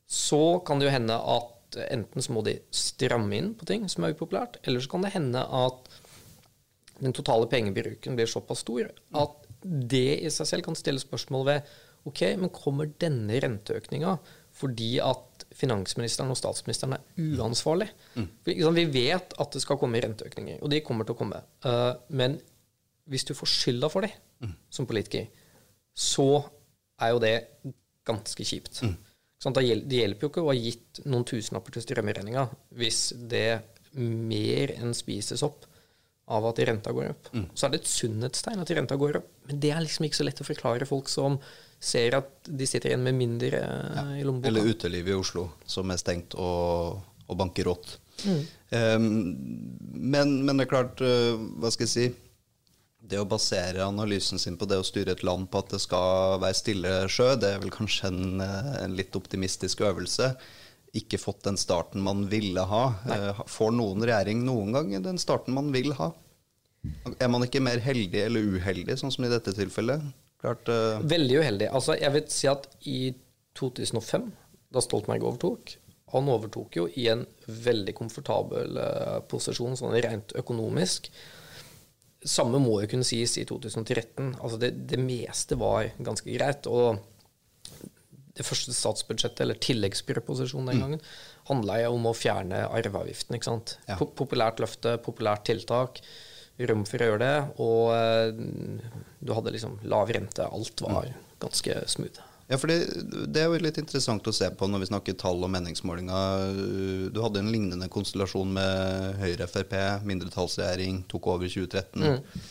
så 0.10 0.44
kan 0.66 0.80
det 0.80 0.88
jo 0.88 0.96
hende 0.96 1.18
at 1.20 1.80
enten 1.92 2.24
så 2.26 2.34
må 2.34 2.42
de 2.48 2.56
stramme 2.74 3.36
inn 3.38 3.52
på 3.58 3.68
ting 3.70 3.84
som 3.92 4.06
er 4.06 4.16
upopulært, 4.16 4.58
eller 4.64 4.82
så 4.82 4.90
kan 4.90 5.06
det 5.06 5.14
hende 5.14 5.44
at 5.44 5.92
den 7.00 7.14
totale 7.16 7.48
pengebruken 7.52 8.18
blir 8.18 8.28
såpass 8.28 8.64
stor 8.66 8.90
at 8.90 9.46
det 9.62 10.20
i 10.24 10.32
seg 10.34 10.48
selv 10.50 10.66
kan 10.66 10.78
stille 10.78 11.00
spørsmål 11.00 11.46
ved 11.48 11.70
ok, 12.08 12.22
men 12.40 12.54
kommer 12.54 12.92
denne 13.02 13.40
renteøkninga 13.44 14.18
fordi 14.60 14.98
at 15.04 15.46
finansministeren 15.56 16.32
og 16.34 16.38
statsministeren 16.40 16.98
er 16.98 17.36
uansvarlig? 17.40 17.90
Mm. 18.16 18.30
Vi 18.46 18.86
vet 18.94 19.36
at 19.40 19.56
det 19.56 19.62
skal 19.64 19.80
komme 19.80 20.02
renteøkninger, 20.04 20.60
og 20.60 20.72
de 20.74 20.82
kommer 20.86 21.08
til 21.08 21.16
å 21.16 21.20
komme. 21.20 21.40
Uh, 21.64 21.94
men 22.12 22.38
hvis 23.10 23.26
du 23.30 23.36
får 23.38 23.52
skylda 23.54 23.90
for 23.92 24.06
det 24.06 24.12
mm. 24.44 24.56
som 24.74 24.88
politiker, 24.90 25.30
så 25.96 26.28
er 27.00 27.14
jo 27.14 27.22
det 27.24 27.36
ganske 28.08 28.46
kjipt. 28.46 28.82
Mm. 28.84 28.98
Det 29.56 29.64
hjelper 29.96 30.26
jo 30.26 30.32
ikke 30.34 30.44
å 30.44 30.52
ha 30.52 30.58
gitt 30.58 31.02
noen 31.08 31.24
tusenlapper 31.28 31.78
til 31.78 31.86
strømregninga 31.86 32.44
hvis 32.76 33.14
det 33.32 33.62
mer 33.96 34.74
enn 34.76 34.92
spises 34.98 35.44
opp 35.48 35.69
av 36.30 36.46
at 36.50 36.62
renta 36.70 36.94
går 36.94 37.10
opp. 37.14 37.32
Mm. 37.34 37.48
Så 37.58 37.66
er 37.66 37.74
det 37.74 37.82
et 37.82 37.90
sunnhetstegn 37.90 38.62
at 38.62 38.76
renta 38.78 38.98
går 39.00 39.20
opp. 39.22 39.32
Men 39.50 39.64
det 39.64 39.74
er 39.74 39.82
liksom 39.86 40.06
ikke 40.08 40.20
så 40.20 40.28
lett 40.28 40.42
å 40.44 40.48
forklare 40.48 40.88
folk 40.90 41.10
som 41.12 41.40
ser 41.80 42.18
at 42.18 42.50
de 42.50 42.68
sitter 42.68 42.92
igjen 42.92 43.06
med 43.06 43.18
mindre 43.18 43.60
ja. 43.64 44.06
i 44.20 44.24
lommeboka. 44.28 44.52
Eller 44.52 44.70
utelivet 44.70 45.16
i 45.16 45.18
Oslo, 45.18 45.48
som 45.66 45.90
er 45.94 46.02
stengt 46.02 46.36
og, 46.38 47.00
og 47.26 47.40
banker 47.40 47.70
rått. 47.72 47.96
Mm. 48.28 48.42
Um, 48.70 49.06
men, 49.96 50.34
men, 50.44 50.58
det 50.58 50.68
er 50.68 50.74
klart, 50.74 51.02
uh, 51.02 51.40
hva 51.62 51.72
skal 51.72 51.88
jeg 51.88 51.94
si 51.94 52.10
det 53.10 53.18
å 53.18 53.28
basere 53.28 53.86
analysen 53.86 54.42
sin 54.42 54.58
på 54.60 54.68
det 54.70 54.78
å 54.80 54.86
styre 54.86 55.16
et 55.16 55.24
land 55.26 55.48
på 55.50 55.64
at 55.64 55.72
det 55.74 55.80
skal 55.82 56.38
være 56.44 56.58
stille 56.58 56.92
sjø, 57.10 57.32
det 57.40 57.54
er 57.56 57.62
vel 57.64 57.72
kanskje 57.74 58.12
en, 58.12 58.42
eh, 58.44 58.74
en 58.84 58.94
litt 58.94 59.16
optimistisk 59.18 59.82
øvelse. 59.88 60.34
Ikke 60.98 61.20
fått 61.22 61.44
den 61.46 61.60
starten 61.60 62.02
man 62.02 62.26
ville 62.32 62.64
ha. 62.66 62.84
Nei. 63.06 63.20
Eh, 63.30 63.44
får 63.50 63.76
noen 63.76 64.06
regjering 64.08 64.42
noen 64.48 64.74
gang 64.74 64.96
den 65.06 65.22
starten 65.22 65.54
man 65.58 65.70
vil 65.76 65.94
ha? 66.00 66.12
Er 67.20 67.30
man 67.32 67.44
ikke 67.44 67.62
mer 67.62 67.82
heldig 67.84 68.22
eller 68.24 68.56
uheldig, 68.56 68.96
sånn 69.02 69.12
som 69.14 69.26
i 69.28 69.32
dette 69.32 69.54
tilfellet? 69.58 70.06
Klart, 70.40 70.70
uh... 70.72 71.02
Veldig 71.04 71.42
uheldig. 71.42 71.68
Altså, 71.76 71.98
jeg 72.00 72.16
vil 72.16 72.30
si 72.32 72.48
at 72.50 72.70
i 72.88 73.00
2005, 73.60 74.30
da 74.72 74.84
Stoltenberg 74.86 75.26
overtok 75.26 75.74
Han 76.14 76.30
overtok 76.32 76.78
jo 76.78 76.86
i 76.98 77.08
en 77.12 77.26
veldig 77.46 77.94
komfortabel 77.98 78.78
uh, 78.80 79.20
posisjon 79.30 79.76
sånn 79.78 79.98
rent 80.02 80.34
økonomisk. 80.40 81.12
Samme 82.26 82.58
må 82.62 82.80
jo 82.82 82.90
kunne 82.90 83.06
sies 83.06 83.36
i 83.38 83.46
2013. 83.46 84.32
Altså 84.40 84.58
det, 84.62 84.72
det, 84.90 84.98
meste 84.98 85.60
var 85.60 85.92
ganske 86.02 86.32
greit. 86.34 86.66
Og 86.66 86.98
det 88.38 88.46
første 88.48 88.74
statsbudsjettet, 88.76 89.44
eller 89.46 89.60
tilleggsproposisjonen 89.64 90.72
den 90.72 90.80
mm. 90.80 90.84
gangen, 90.86 91.04
mm. 91.04 91.44
handla 91.50 91.80
jo 91.84 91.94
om 91.98 92.10
å 92.10 92.16
fjerne 92.18 92.64
arveavgiften. 92.68 93.38
ikke 93.38 93.50
sant? 93.50 93.78
Ja. 93.90 93.98
Populært 94.00 94.62
løfte, 94.64 94.98
populært 95.04 95.48
tiltak. 95.50 96.04
rom 96.70 96.84
for 96.84 97.00
å 97.00 97.06
gjøre 97.08 97.24
det, 97.24 97.36
og 97.64 97.84
eh, 97.96 99.04
du 99.24 99.32
hadde 99.32 99.54
liksom 99.56 99.80
lav 99.88 100.12
rente. 100.12 100.44
Alt 100.44 100.84
var 100.84 101.08
ganske 101.40 101.78
smooth. 101.88 102.20
Ja, 102.50 102.58
for 102.58 102.72
det, 102.72 102.80
det 103.30 103.44
er 103.44 103.52
jo 103.52 103.62
litt 103.62 103.78
interessant 103.78 104.26
å 104.26 104.34
se 104.34 104.48
på 104.58 104.68
når 104.68 104.82
vi 104.82 104.88
snakker 104.90 105.18
tall 105.22 105.44
og 105.46 105.52
meningsmålinger. 105.54 106.62
Du 107.14 107.20
hadde 107.22 107.44
en 107.44 107.52
lignende 107.54 107.88
konstellasjon 107.94 108.56
med 108.56 109.20
Høyre-Frp, 109.22 109.76
mindretallsregjering, 110.10 111.04
tok 111.12 111.30
over 111.30 111.46
i 111.46 111.52
2013. 111.54 112.08
Eh, 112.10 112.48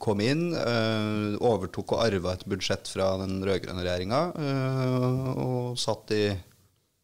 kom 0.00 0.20
inn, 0.24 0.46
eh, 0.56 1.34
overtok 1.44 1.96
og 1.96 2.06
arva 2.06 2.32
et 2.36 2.46
budsjett 2.48 2.88
fra 2.88 3.12
den 3.20 3.42
rød-grønne 3.44 3.84
regjeringa, 3.84 4.22
eh, 4.40 5.28
og 5.44 5.76
satt 5.80 6.14
i 6.16 6.24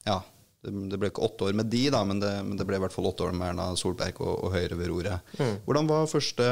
Ja, 0.06 0.20
det, 0.66 0.98
ble 0.98 1.10
ikke 1.10 1.24
åtte 1.26 1.46
år 1.48 1.56
med 1.58 1.68
de, 1.70 1.82
da, 1.92 2.00
men 2.06 2.20
det, 2.22 2.30
men 2.46 2.58
det 2.58 2.66
ble 2.66 2.78
i 2.78 2.82
hvert 2.82 2.94
fall 2.94 3.08
åtte 3.10 3.26
år 3.26 3.34
med 3.36 3.50
Erna 3.50 3.68
Solberg 3.78 4.20
og, 4.22 4.32
og 4.46 4.54
Høyre 4.54 4.78
ved 4.78 4.90
roret. 4.90 5.34
Hvordan 5.66 5.90
var 5.90 6.08
første, 6.10 6.46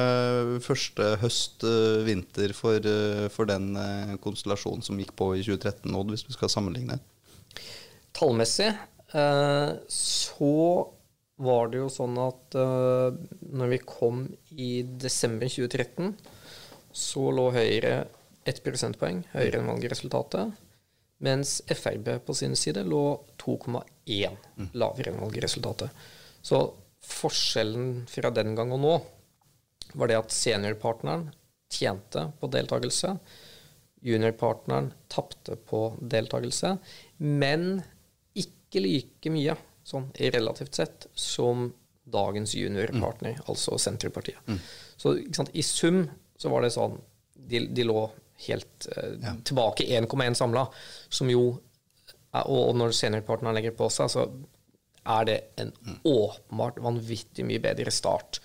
første 0.62 1.08
høst-vinter 1.22 2.54
for, 2.56 2.78
eh, 2.78 3.26
for 3.34 3.50
den 3.50 3.72
eh, 3.80 4.14
konstellasjonen 4.22 4.84
som 4.86 4.98
gikk 5.00 5.14
på 5.18 5.32
i 5.38 5.42
2013, 5.46 5.94
Odd, 5.94 6.12
hvis 6.14 6.26
vi 6.28 6.36
skal 6.36 6.52
sammenligne? 6.52 7.00
Tallmessig 8.14 8.70
eh, 8.70 9.70
så 9.90 10.52
var 11.36 11.70
det 11.72 11.80
jo 11.80 11.90
sånn 11.90 12.18
at 12.22 12.56
uh, 12.58 13.14
når 13.50 13.72
vi 13.72 13.80
kom 13.86 14.26
i 14.50 14.84
desember 14.84 15.50
2013, 15.50 16.12
så 16.94 17.24
lå 17.34 17.48
Høyre 17.54 17.94
ett 18.44 18.60
prosentpoeng 18.64 19.24
høyere 19.32 19.60
enn 19.60 19.70
valgresultatet, 19.72 20.52
mens 21.24 21.56
Frp 21.70 22.10
på 22.26 22.36
sin 22.36 22.54
side 22.58 22.84
lå 22.86 23.02
2,1 23.40 24.74
lavere 24.76 25.10
enn 25.10 25.22
valgresultatet. 25.22 25.90
Så 26.44 26.60
forskjellen 27.04 28.04
fra 28.10 28.30
den 28.34 28.54
gang 28.56 28.72
og 28.74 28.82
nå 28.84 28.94
var 29.94 30.10
det 30.10 30.20
at 30.20 30.34
seniorpartneren 30.34 31.28
tjente 31.72 32.28
på 32.40 32.50
deltakelse, 32.52 33.14
juniorpartneren 34.04 34.90
tapte 35.08 35.56
på 35.56 35.86
deltakelse, 36.00 36.76
men 37.24 37.80
ikke 38.36 38.82
like 38.84 39.32
mye, 39.32 39.56
sånn 39.84 40.10
relativt 40.18 40.80
sett, 40.80 41.06
som 41.14 41.68
dagens 42.04 42.54
juniorpartner, 42.56 43.38
altså 43.48 43.78
Senterpartiet. 43.80 44.40
Så 44.96 45.16
ikke 45.20 45.38
sant, 45.40 45.52
i 45.56 45.64
sum 45.64 46.04
så 46.36 46.50
var 46.52 46.64
det 46.64 46.74
sånn 46.74 46.98
De, 47.34 47.60
de 47.76 47.84
lå 47.84 48.06
helt 48.46 48.86
eh, 48.96 49.32
tilbake 49.44 49.84
1,1 49.84 50.34
samla, 50.38 50.62
som 51.12 51.28
jo 51.30 51.42
er, 52.32 52.46
og, 52.46 52.70
og 52.70 52.76
når 52.78 52.94
seniorpartneren 52.96 53.56
legger 53.58 53.74
på 53.76 53.88
seg, 53.92 54.10
så 54.10 54.24
er 55.04 55.26
det 55.28 55.36
en 55.60 55.72
åpenbart 56.08 56.80
vanvittig 56.82 57.44
mye 57.44 57.60
bedre 57.62 57.92
start 57.92 58.40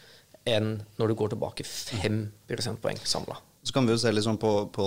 enn 0.50 0.82
når 1.00 1.12
du 1.12 1.16
går 1.20 1.34
tilbake 1.34 1.66
5 1.68 2.20
prosentpoeng 2.50 3.00
samla. 3.08 3.38
Så 3.64 3.74
kan 3.76 3.86
vi 3.86 3.92
jo 3.92 4.00
se 4.00 4.12
sånn 4.24 4.38
på, 4.40 4.50
på 4.72 4.84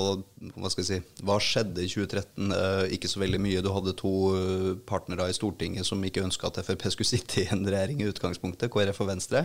hva 0.57 0.69
skal 0.73 0.83
jeg 0.83 0.89
si, 0.89 0.99
hva 1.29 1.37
skjedde 1.43 1.83
i 1.85 1.91
2013. 1.93 2.53
Eh, 2.57 2.85
ikke 2.97 3.11
så 3.11 3.19
veldig 3.21 3.41
mye. 3.45 3.63
Du 3.65 3.69
hadde 3.75 3.93
to 3.99 4.13
eh, 4.39 4.71
partnere 4.89 5.29
i 5.29 5.37
Stortinget 5.37 5.85
som 5.87 6.05
ikke 6.05 6.25
ønska 6.25 6.47
at 6.49 6.59
Frp 6.65 6.83
skulle 6.89 7.13
sitte 7.15 7.35
i 7.43 7.49
en 7.53 7.67
regjering 7.69 7.99
i 8.01 8.09
utgangspunktet, 8.09 8.73
KrF 8.73 8.99
og 9.05 9.09
Venstre. 9.13 9.41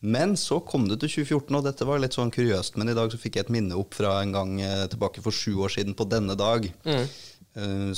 Men 0.00 0.36
så 0.40 0.60
kom 0.64 0.88
det 0.88 0.96
til 1.00 1.10
2014, 1.24 1.56
og 1.56 1.64
dette 1.66 1.86
var 1.88 1.98
litt 2.00 2.14
sånn 2.16 2.32
kuriøst. 2.32 2.76
Men 2.80 2.88
i 2.92 2.96
dag 2.96 3.08
så 3.12 3.18
fikk 3.20 3.34
jeg 3.36 3.44
et 3.48 3.56
minne 3.56 3.78
opp 3.80 3.92
fra 3.96 4.10
en 4.20 4.32
gang 4.36 4.50
eh, 4.64 4.88
tilbake 4.92 5.20
for 5.24 5.32
sju 5.34 5.52
år 5.64 5.70
siden 5.78 5.94
på 5.96 6.04
denne 6.12 6.34
dag. 6.40 6.60
Mm. 6.84 7.06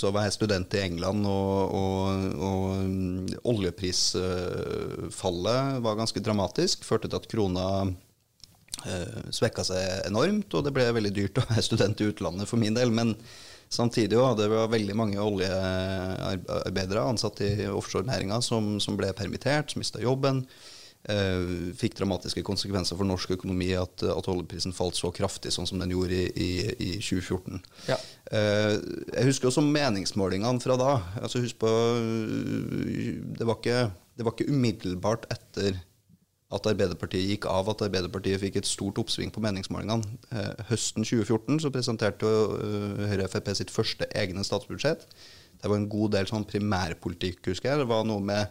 Så 0.01 0.09
var 0.09 0.25
jeg 0.25 0.33
student 0.33 0.75
i 0.79 0.81
England, 0.81 1.27
og, 1.29 1.75
og, 1.77 2.05
og 2.41 2.89
mm, 2.89 3.37
oljeprisfallet 3.53 5.61
var 5.85 5.99
ganske 5.99 6.23
dramatisk. 6.25 6.87
Førte 6.89 7.05
til 7.11 7.21
at 7.21 7.29
krona 7.29 7.67
eh, 7.83 7.93
svekka 9.31 9.63
seg 9.67 10.09
enormt, 10.09 10.55
og 10.57 10.65
det 10.67 10.73
ble 10.75 10.89
veldig 10.97 11.13
dyrt 11.15 11.39
å 11.39 11.45
være 11.51 11.63
student 11.63 12.01
i 12.03 12.09
utlandet 12.11 12.49
for 12.51 12.59
min 12.59 12.75
del. 12.75 12.91
Men 12.95 13.15
samtidig 13.73 14.19
også, 14.19 14.41
det 14.43 14.51
var 14.53 14.71
veldig 14.73 14.97
mange 14.99 15.23
oljearbeidere 15.23 17.07
ansatt 17.09 17.43
i 17.47 17.53
offshorenæringa 17.71 18.41
som, 18.45 18.77
som 18.83 18.99
ble 18.99 19.13
permittert, 19.17 19.73
som 19.73 19.83
mista 19.85 20.03
jobben. 20.03 20.45
Uh, 21.03 21.73
fikk 21.75 21.97
dramatiske 21.99 22.45
konsekvenser 22.47 22.95
for 22.95 23.09
norsk 23.09 23.33
økonomi 23.35 23.73
at, 23.75 24.05
at 24.07 24.29
oljeprisen 24.31 24.75
falt 24.77 24.95
så 24.95 25.09
kraftig 25.11 25.51
sånn 25.51 25.67
som 25.67 25.81
den 25.83 25.91
gjorde 25.91 26.15
i, 26.15 26.29
i, 26.31 26.51
i 26.71 26.91
2014. 27.03 27.59
Ja. 27.91 27.97
Uh, 28.31 28.77
jeg 29.09 29.27
husker 29.33 29.51
også 29.51 29.65
meningsmålingene 29.67 30.63
fra 30.63 30.79
da. 30.79 30.93
Altså 31.19 31.43
husk 31.43 31.59
på 31.65 31.73
uh, 31.73 32.77
det 33.35 33.49
var, 33.49 33.59
ikke, 33.59 33.81
det 34.15 34.29
var 34.29 34.37
ikke 34.37 34.55
umiddelbart 34.55 35.27
etter 35.35 35.81
at 36.53 36.67
Arbeiderpartiet 36.69 37.31
gikk 37.31 37.47
av 37.51 37.71
at 37.73 37.85
Arbeiderpartiet 37.87 38.41
fikk 38.43 38.59
et 38.61 38.69
stort 38.69 39.01
oppsving 39.01 39.33
på 39.33 39.43
meningsmålingene. 39.45 40.19
Eh, 40.33 40.67
høsten 40.69 41.07
2014 41.07 41.63
så 41.65 41.73
presenterte 41.73 42.29
øh, 42.29 43.07
Høyre 43.09 43.29
Frp 43.33 43.53
sitt 43.57 43.73
første 43.73 44.09
egne 44.19 44.45
statsbudsjett. 44.47 45.07
Det 45.63 45.71
var 45.71 45.79
en 45.79 45.91
god 45.91 46.17
del 46.17 46.29
sånn 46.29 46.47
primærpolitikk, 46.49 47.45
husker 47.53 47.71
jeg. 47.71 47.83
Det 47.83 47.91
var 47.91 48.07
noe 48.09 48.23
med 48.25 48.51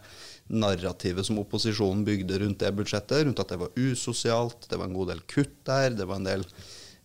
narrativet 0.52 1.28
som 1.28 1.40
opposisjonen 1.42 2.06
bygde 2.06 2.40
rundt 2.42 2.62
det 2.62 2.72
budsjettet, 2.76 3.26
rundt 3.26 3.42
at 3.42 3.52
det 3.52 3.60
var 3.60 3.74
usosialt, 3.78 4.66
det 4.70 4.78
var 4.80 4.88
en 4.88 4.96
god 4.96 5.12
del 5.12 5.20
kutt 5.30 5.58
der, 5.68 5.92
det 5.96 6.08
var 6.08 6.18
en 6.18 6.28
del 6.28 6.46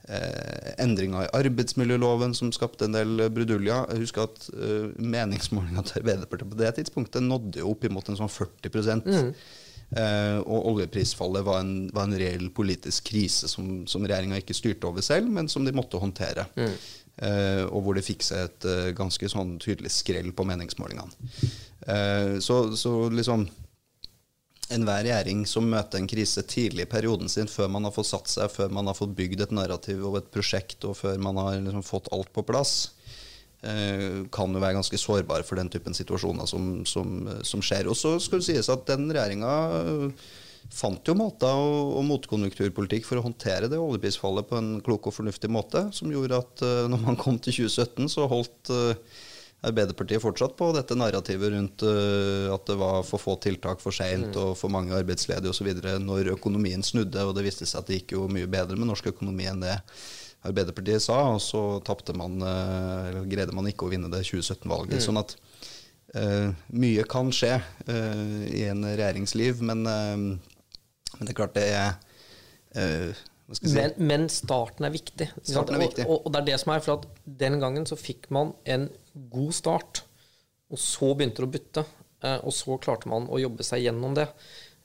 eh, 0.07 0.73
endringer 0.83 1.27
i 1.27 1.31
arbeidsmiljøloven 1.41 2.33
som 2.39 2.53
skapte 2.55 2.87
en 2.87 2.95
del 2.95 3.27
bruduljer. 3.35 3.91
Jeg 3.91 4.07
husker 4.07 4.25
at 4.25 4.49
eh, 4.55 4.89
meningsmålinga 4.97 5.85
til 5.85 6.01
Arbeiderpartiet 6.01 6.51
på 6.55 6.61
det 6.63 6.73
tidspunktet 6.79 7.27
nådde 7.27 7.61
jo 7.61 7.75
opp 7.75 7.87
imot 7.87 8.09
en 8.09 8.19
sånn 8.23 8.31
40 8.31 8.71
Eh, 9.87 10.37
og 10.43 10.65
oljeprisfallet 10.73 11.45
var 11.47 11.61
en, 11.63 11.75
var 11.95 12.07
en 12.07 12.17
reell 12.19 12.49
politisk 12.55 13.07
krise 13.13 13.47
som, 13.47 13.85
som 13.87 14.03
regjeringa 14.03 14.41
ikke 14.41 14.57
styrte 14.57 14.89
over 14.89 15.05
selv, 15.05 15.29
men 15.31 15.47
som 15.51 15.63
de 15.67 15.75
måtte 15.75 16.01
håndtere. 16.01 16.47
Eh, 17.17 17.63
og 17.65 17.85
hvor 17.85 17.97
det 17.97 18.05
fikk 18.05 18.25
seg 18.25 18.43
et 18.45 18.67
eh, 18.69 18.89
ganske 18.97 19.29
sånn 19.31 19.55
tydelig 19.63 19.93
skrell 19.95 20.33
på 20.37 20.45
meningsmålingene. 20.45 21.31
Eh, 21.87 22.35
så, 22.43 22.65
så 22.77 22.99
liksom 23.13 23.47
Enhver 24.67 25.05
regjering 25.05 25.45
som 25.47 25.63
møter 25.71 26.01
en 26.01 26.09
krise 26.11 26.41
tidlig 26.43 26.83
i 26.83 26.89
perioden 26.91 27.29
sin, 27.31 27.47
før 27.47 27.69
man 27.71 27.87
har 27.87 27.93
fått 27.95 28.09
satt 28.09 28.27
seg, 28.27 28.49
før 28.51 28.73
man 28.75 28.89
har 28.89 28.97
fått 28.97 29.13
bygd 29.15 29.45
et 29.45 29.53
narrativ 29.55 30.01
og 30.03 30.17
et 30.19 30.27
prosjekt, 30.27 30.83
og 30.83 30.97
før 30.99 31.15
man 31.23 31.39
har 31.39 31.53
liksom 31.61 31.85
fått 31.87 32.09
alt 32.11 32.33
på 32.35 32.43
plass, 32.43 32.73
kan 34.31 34.53
jo 34.53 34.61
være 34.63 34.77
ganske 34.77 34.99
sårbare 35.01 35.43
for 35.43 35.59
den 35.59 35.69
typen 35.73 35.95
situasjoner 35.97 36.47
som, 36.47 36.85
som, 36.87 37.23
som 37.43 37.63
skjer. 37.65 37.89
Og 37.91 37.97
så 37.99 38.13
skal 38.23 38.39
det 38.39 38.47
sies 38.47 38.69
at 38.71 38.85
den 38.87 39.09
regjeringa 39.11 39.53
fant 40.73 41.07
jo 41.07 41.15
måter 41.17 41.53
og, 41.55 41.93
og 41.99 42.03
motkonjunkturpolitikk 42.09 43.07
for 43.07 43.19
å 43.19 43.25
håndtere 43.27 43.69
det 43.71 43.79
oljeprisfallet 43.79 44.49
på 44.49 44.59
en 44.59 44.69
klok 44.83 45.09
og 45.09 45.15
fornuftig 45.15 45.49
måte, 45.51 45.87
som 45.95 46.11
gjorde 46.11 46.41
at 46.41 46.63
eh, 46.65 46.85
når 46.91 47.03
man 47.05 47.19
kom 47.19 47.39
til 47.39 47.63
2017, 47.67 48.11
så 48.13 48.27
holdt 48.31 48.73
eh, 48.73 49.17
Arbeiderpartiet 49.65 50.21
fortsatt 50.21 50.53
på 50.53 50.67
dette 50.75 50.93
narrativet 50.93 51.49
rundt 51.49 51.81
uh, 51.81 52.53
at 52.53 52.67
det 52.69 52.75
var 52.77 52.99
for 53.07 53.17
få 53.17 53.33
tiltak 53.41 53.81
for 53.81 53.95
seint 53.95 54.37
og 54.37 54.51
for 54.59 54.69
mange 54.69 54.93
arbeidsledige 54.93 55.49
osv. 55.49 55.71
når 56.03 56.29
økonomien 56.35 56.85
snudde, 56.85 57.23
og 57.25 57.33
det 57.33 57.47
viste 57.47 57.65
seg 57.65 57.81
at 57.81 57.89
det 57.89 57.97
gikk 57.97 58.13
jo 58.13 58.27
mye 58.29 58.45
bedre 58.45 58.77
med 58.77 58.85
norsk 58.91 59.09
økonomi 59.15 59.49
enn 59.49 59.65
det 59.65 59.73
Arbeiderpartiet 60.45 61.01
sa, 61.01 61.17
og 61.33 61.41
så 61.41 61.61
tapte 61.85 62.13
man, 62.17 62.37
eh, 62.45 63.07
eller 63.09 63.29
greide 63.29 63.55
man 63.55 63.67
ikke 63.69 63.87
å 63.87 63.91
vinne 63.91 64.11
det 64.11 64.21
2017-valget. 64.27 65.01
Sånn 65.03 65.19
at 65.19 65.33
uh, 66.15 66.53
mye 66.77 67.05
kan 67.09 67.31
skje 67.33 67.55
uh, 67.57 68.43
i 68.45 68.67
en 68.69 68.85
regjeringsliv, 68.85 69.63
men, 69.65 69.81
uh, 69.89 71.15
men 71.17 71.25
det 71.25 71.33
er 71.33 71.39
klart 71.39 71.57
det 71.57 71.65
er 71.73 71.97
si? 73.57 73.73
Men, 73.73 73.95
men 73.97 74.27
starten 74.29 74.85
er 74.85 74.93
viktig. 74.93 75.29
Starten 75.41 75.79
er 75.79 75.87
viktig. 75.87 76.05
Og, 76.05 76.19
og, 76.19 76.27
og 76.27 76.35
det 76.35 76.43
er 76.43 76.49
det 76.51 76.61
som 76.61 76.75
er, 76.75 76.85
for 76.85 76.99
at 76.99 77.21
den 77.43 77.57
gangen 77.63 77.89
så 77.89 77.97
fikk 77.99 78.29
man 78.35 78.53
en 78.69 78.89
god 79.33 79.55
start, 79.57 80.03
og 80.69 80.81
så 80.83 81.13
begynte 81.17 81.41
det 81.41 81.47
å 81.47 81.55
butte. 81.57 81.85
Og 82.43 82.51
så 82.53 82.75
klarte 82.81 83.09
man 83.09 83.27
å 83.31 83.39
jobbe 83.39 83.63
seg 83.63 83.85
gjennom 83.85 84.15
det. 84.17 84.25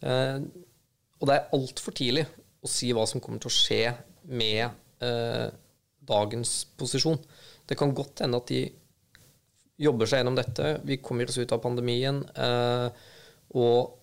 Og 0.04 1.26
det 1.26 1.34
er 1.34 1.54
altfor 1.56 1.96
tidlig 1.96 2.26
å 2.62 2.70
si 2.70 2.92
hva 2.94 3.02
som 3.08 3.22
kommer 3.24 3.42
til 3.42 3.50
å 3.50 3.56
skje 3.56 3.82
med 4.30 4.81
eh, 5.02 5.48
dagens 6.08 6.52
posisjon. 6.78 7.18
Det 7.68 7.76
kan 7.78 7.92
godt 7.94 8.22
hende 8.24 8.38
at 8.42 8.46
de 8.50 8.62
jobber 9.82 10.06
seg 10.06 10.20
gjennom 10.22 10.36
dette. 10.38 10.76
Vi 10.86 10.96
kommer 11.02 11.28
oss 11.30 11.38
ut 11.38 11.52
av 11.54 11.62
pandemien. 11.64 12.22
eh, 12.36 12.88
og 13.54 13.98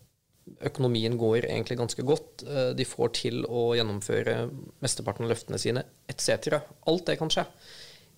økonomien 0.65 1.13
går 1.17 1.45
egentlig 1.45 1.77
ganske 1.77 2.03
godt. 2.05 2.43
Eh, 2.47 2.71
De 2.77 2.85
får 2.85 3.12
til 3.13 3.43
å 3.45 3.69
gjennomføre 3.77 4.49
mesteparten 4.81 5.25
av 5.27 5.31
løftene 5.33 5.59
sine, 5.62 5.83
etc. 6.09 6.59
Alt 6.88 7.05
det 7.05 7.17
kan 7.19 7.29
skje. 7.29 7.45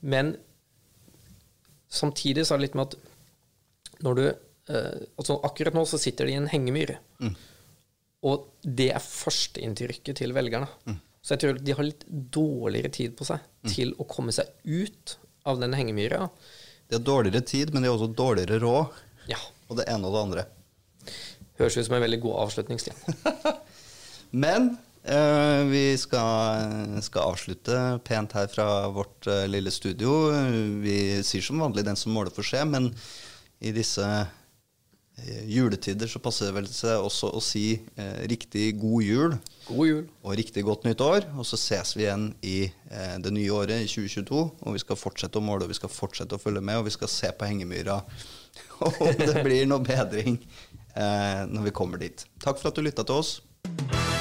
Men 0.01 0.35
samtidig 1.91 2.45
så 2.47 2.55
er 2.55 2.61
det 2.61 2.67
litt 2.69 2.77
med 2.79 2.87
at 2.93 4.01
når 4.05 4.17
du 4.17 4.23
eh, 4.27 4.99
altså 5.19 5.39
Akkurat 5.45 5.75
nå 5.77 5.83
så 5.89 5.99
sitter 6.01 6.25
de 6.29 6.35
i 6.35 6.39
en 6.39 6.47
hengemyr. 6.51 6.95
Og 8.23 8.47
det 8.63 8.91
er 8.93 9.01
førsteinntrykket 9.03 10.19
til 10.21 10.33
velgerne. 10.37 10.67
Så 11.21 11.35
jeg 11.35 11.43
tror 11.43 11.59
de 11.61 11.75
har 11.77 11.85
litt 11.85 12.05
dårligere 12.09 12.91
tid 12.93 13.15
på 13.17 13.27
seg 13.27 13.43
til 13.69 13.93
å 14.01 14.07
komme 14.09 14.33
seg 14.33 14.49
ut 14.65 15.17
av 15.45 15.61
den 15.61 15.75
hengemyra. 15.77 16.27
Det 16.89 16.97
er 16.97 17.05
dårligere 17.05 17.45
tid, 17.45 17.73
men 17.73 17.83
det 17.83 17.91
er 17.91 17.97
også 17.97 18.09
dårligere 18.17 18.61
råd. 18.63 19.01
Ja. 19.29 19.37
Og 19.69 19.77
det 19.79 19.85
ene 19.91 20.09
og 20.09 20.15
det 20.15 20.23
andre. 20.25 20.47
Høres 21.61 21.77
ut 21.77 21.85
som 21.85 21.97
en 21.97 22.03
veldig 22.03 22.21
god 22.23 22.39
avslutningstid. 22.47 22.97
Men 24.43 24.73
Eh, 25.03 25.63
vi 25.65 25.97
skal, 25.97 27.01
skal 27.01 27.31
avslutte 27.33 27.77
pent 28.05 28.35
her 28.37 28.49
fra 28.51 28.67
vårt 28.93 29.25
eh, 29.27 29.47
lille 29.49 29.71
studio. 29.73 30.29
Vi 30.83 31.23
sier 31.25 31.41
som 31.41 31.61
vanlig 31.61 31.85
'den 31.85 31.97
som 31.97 32.13
måler, 32.13 32.29
får 32.29 32.45
se', 32.45 32.65
men 32.65 32.91
i 33.59 33.71
disse 33.73 34.05
eh, 34.05 34.27
juletider 35.49 36.09
så 36.09 36.21
passer 36.23 36.49
det 36.49 36.55
vel 36.55 36.67
seg 36.71 37.01
også 37.01 37.31
å 37.35 37.41
si 37.43 37.65
eh, 37.77 38.21
riktig 38.31 38.71
god 38.81 39.05
jul 39.05 39.35
God 39.67 39.87
jul. 39.87 40.05
og 40.23 40.35
riktig 40.39 40.63
godt 40.67 40.87
nytt 40.87 41.01
år. 41.05 41.27
Og 41.37 41.45
så 41.47 41.59
ses 41.59 41.93
vi 41.95 42.05
igjen 42.05 42.31
i 42.45 42.57
eh, 42.67 43.17
det 43.23 43.33
nye 43.35 43.53
året, 43.55 43.83
i 43.83 43.89
2022. 43.89 44.41
Og 44.65 44.77
vi 44.77 44.83
skal 44.83 44.99
fortsette 44.99 45.39
å 45.39 45.45
måle, 45.45 45.67
og 45.67 45.73
vi 45.73 45.79
skal 45.79 45.93
fortsette 45.93 46.37
å 46.37 46.41
følge 46.41 46.63
med, 46.65 46.81
og 46.81 46.89
vi 46.89 46.95
skal 46.97 47.11
se 47.11 47.31
på 47.31 47.49
hengemyra 47.49 48.01
om 48.89 49.13
det 49.21 49.45
blir 49.45 49.69
noe 49.69 49.83
bedring 49.85 50.39
eh, 50.95 51.45
når 51.47 51.69
vi 51.69 51.77
kommer 51.77 52.01
dit. 52.01 52.25
Takk 52.43 52.59
for 52.59 52.71
at 52.71 52.79
du 52.79 52.85
lytta 52.85 53.07
til 53.07 53.21
oss. 53.21 54.20